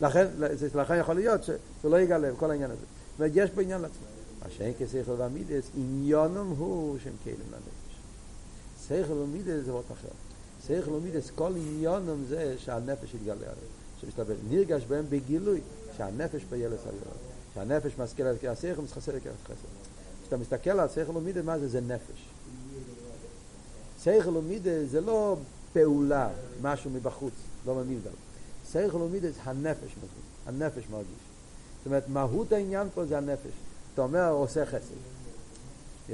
לכן, 0.00 0.26
לכן 0.74 0.98
יכול 0.98 1.14
להיות 1.14 1.44
שזה 1.44 1.56
לא 1.84 2.00
יגלה 2.00 2.28
כל 2.36 2.50
העניין 2.50 2.70
הזה. 2.70 2.80
זאת 2.80 3.20
אומרת, 3.20 3.32
יש 3.34 3.50
פה 3.50 3.62
עניין 3.62 3.80
לעצמו. 3.80 4.06
מה 4.42 4.50
שאין 4.50 4.72
כשכל 4.78 5.12
והמידס, 5.16 5.64
עניונם 5.76 6.54
הוא 6.58 6.98
שהם 7.04 7.12
כלים 7.24 7.36
לנפש. 7.52 7.98
שכל 8.88 9.12
ומידס 9.12 9.64
זה 9.64 9.72
עוד 9.72 9.84
אחר. 9.92 10.08
שכל 10.66 10.90
ומידס, 10.90 11.30
כל 11.34 11.52
עניונם 11.56 12.24
זה 12.28 12.54
שהנפש 12.58 13.14
יתגלה 13.14 13.34
עליהם. 13.34 13.73
שמשתבר, 14.04 14.34
נרגש 14.50 14.84
בהם 14.84 15.04
בגילוי 15.08 15.60
שהנפש 15.96 16.42
ביילס 16.50 16.80
היום. 16.84 17.16
שהנפש 17.54 17.92
משכיל 17.98 18.26
על 18.26 18.36
קריאה 18.36 18.56
שכל, 18.56 18.82
מסחסר 18.82 19.16
לקריאה 19.16 19.36
חסר. 19.44 19.68
כשאתה 20.22 20.36
מסתכל 20.36 20.70
על 20.70 20.88
שכל 20.88 21.16
ומידס, 21.16 21.44
מה 21.44 21.58
זה? 21.58 21.68
זה 21.68 21.80
נפש. 21.80 22.28
שכל 24.02 24.36
ומידס 24.36 24.90
זה 24.90 25.00
לא 25.00 25.36
פעולה, 25.72 26.28
משהו 26.62 26.90
מבחוץ, 26.90 27.34
לא 27.66 27.74
ממילדל. 27.74 28.10
שכל 28.72 28.96
ומידס, 28.96 29.34
הנפש 29.42 29.80
מרגיש. 29.80 30.24
הנפש 30.46 30.88
מרגיש. 30.90 31.24
זאת 31.78 31.86
אומרת, 31.86 32.08
מהות 32.08 32.52
העניין 32.52 32.88
פה 32.94 33.06
זה 33.06 33.18
הנפש. 33.18 33.52
אתה 33.94 34.02
אומר, 34.02 34.30
עושה 34.30 34.66
חסד. 34.66 34.94
Yeah, 36.08 36.12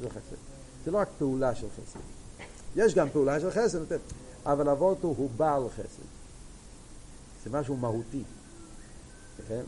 זה 0.00 0.10
חסד. 0.10 0.36
זה 0.84 0.90
לא 0.90 0.98
רק 0.98 1.08
פעולה 1.18 1.54
של 1.54 1.66
חסד. 1.76 2.00
יש 2.76 2.94
גם 2.94 3.08
פעולה 3.10 3.40
של 3.40 3.50
חסד, 3.50 3.78
אבל 4.46 4.68
אבות 4.68 4.98
הוא 5.02 5.30
בעל 5.36 5.62
חסד. 5.68 6.23
זה 7.44 7.50
משהו 7.50 7.76
מהותי. 7.76 8.22
כן? 9.48 9.62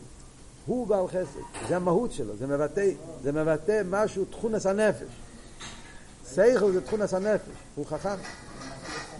הוא 0.65 0.87
בעל 0.87 1.07
חסד, 1.07 1.67
זה 1.67 1.75
המהות 1.75 2.11
שלו, 2.11 2.37
זה 2.37 2.47
מבטא, 2.47 2.89
זה 3.23 3.31
מבטא 3.31 3.81
משהו, 3.85 4.25
תכונס 4.25 4.65
הנפש. 4.65 5.07
סייכל 6.25 6.71
זה 6.71 6.81
תכונס 6.81 7.13
הנפש, 7.13 7.53
הוא 7.75 7.85
חכם. 7.85 8.15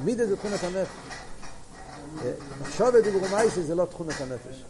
מידה 0.04 0.28
זה 0.28 0.38
תכונס 0.38 0.64
הנפש. 0.64 1.08
מחשבת 2.62 3.04
וברומייסי 3.06 3.64
זה 3.64 3.76
לא 3.76 3.86
תכונס 3.86 4.22
הנפש. 4.22 4.64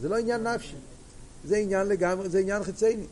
זה 0.00 0.08
לא 0.08 0.16
עניין 0.16 0.46
נפשי. 0.46 0.76
זה 1.44 1.56
עניין 1.56 1.86
לגמרי, 1.86 2.28
זה 2.28 2.38
עניין 2.38 2.64
חיצייני. 2.64 3.06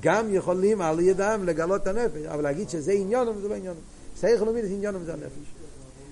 גם 0.00 0.34
יכולים 0.34 0.80
על 0.80 1.00
ידם 1.00 1.42
לגלות 1.44 1.82
את 1.82 1.86
הנפש, 1.86 2.22
אבל 2.26 2.42
להגיד 2.42 2.68
שזה 2.68 2.92
עניון, 2.92 3.40
זה 3.42 3.48
לא 3.48 3.54
עניון. 3.54 3.76
שכל 4.20 4.48
ומידס 4.48 4.68
עניון 4.70 5.04
זה 5.04 5.12
הנפש. 5.12 5.57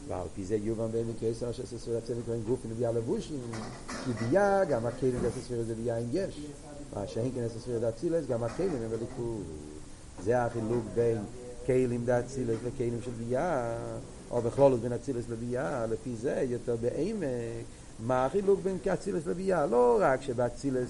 ועל 0.08 0.26
פי 0.34 0.44
זה 0.44 0.56
יובן 0.56 0.86
בין 0.92 1.08
מקייסר 1.08 1.50
אשר 1.50 1.66
ספיר 1.66 1.96
הצדק 1.96 2.28
ואין 2.28 2.42
גוף 2.42 2.58
ונביאה 2.66 2.92
לבושים, 2.92 3.40
כי 4.04 4.10
ביה 4.12 4.64
גם 4.64 4.86
הכלים 4.86 5.20
דעת 5.22 5.32
ספיר 5.44 5.62
זה 5.62 5.74
ביה 5.74 5.98
אין 5.98 6.08
יש. 6.12 6.40
מה 6.94 7.06
שאין 7.06 7.32
כנס 7.34 7.62
ספיר 7.62 7.78
דעת 7.78 7.96
צילס, 7.96 8.26
גם 8.26 8.44
הכלים 8.44 8.70
הם 8.82 8.90
בליכוד. 8.90 9.44
זה 10.24 10.42
החילוק 10.42 10.84
בין 10.94 11.18
כלים 11.66 12.04
דעת 12.04 12.26
צילס 12.26 12.56
וכלים 12.64 12.98
של 13.04 13.10
ביה. 13.10 13.76
או 14.30 14.42
בכלולות 14.42 14.80
בין 14.80 14.92
אצילס 14.92 15.24
לביאה, 15.30 15.86
לפי 15.86 16.16
זה 16.16 16.44
יותר 16.48 16.76
בעמק, 16.76 17.64
מה 18.06 18.26
החילוק 18.26 18.60
בין 18.62 18.78
כאצילס 18.84 19.26
לביאה? 19.26 19.66
לא 19.66 19.98
רק 20.00 20.22
שבאצילס 20.22 20.88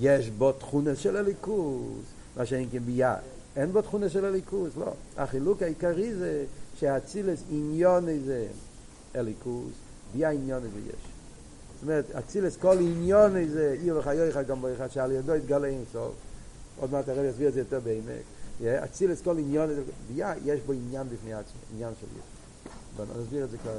יש 0.00 0.30
בו 0.30 0.52
תכונה 0.52 0.96
של 0.96 1.16
הליכוז, 1.16 2.02
מה 2.36 2.46
שאין 2.46 2.68
כביאה, 2.72 3.16
אין 3.56 3.72
בו 3.72 3.82
תכונה 3.82 4.08
של 4.08 4.24
הליכוז, 4.24 4.70
לא. 4.76 4.92
החילוק 5.16 5.62
העיקרי 5.62 6.14
זה 6.14 6.44
שאצילס 6.80 7.42
עניון 7.50 8.08
איזה 8.08 8.46
הליכוז, 9.14 9.72
ביאה 10.14 10.30
עניון 10.30 10.64
איזה 10.64 10.78
יש. 10.78 10.94
זאת 11.74 11.82
אומרת, 11.82 12.10
אצילס 12.10 12.56
כל 12.56 12.76
עניון 12.78 13.36
איזה 13.36 13.76
עיר 13.82 13.98
וחיוך 13.98 14.36
גם 14.36 14.60
בו 14.60 14.68
שעל 14.90 15.12
ידו 15.12 15.34
יתגלה 15.34 15.66
אינסוף. 15.68 16.14
עוד 16.80 16.92
מעט 16.92 17.08
הרב 17.08 17.24
יסביר 17.24 17.48
את 17.48 17.54
זה 17.54 17.60
יותר 17.60 17.80
בעמק. 17.80 18.22
אצילס 18.84 19.22
כל 19.22 19.38
עניון 19.38 19.70
איזה, 19.70 19.82
ביאה 20.14 20.34
יש 20.44 20.60
בו 20.66 20.72
עניין 20.72 21.06
בפני 21.08 21.34
עצמו, 21.34 21.60
עניין 21.74 21.92
של 22.00 22.06
יש. 22.18 23.06
נסביר 23.20 23.44
את 23.44 23.50
זה 23.50 23.58
כבר 23.58 23.72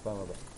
בפעם 0.00 0.16
הבאה. 0.16 0.49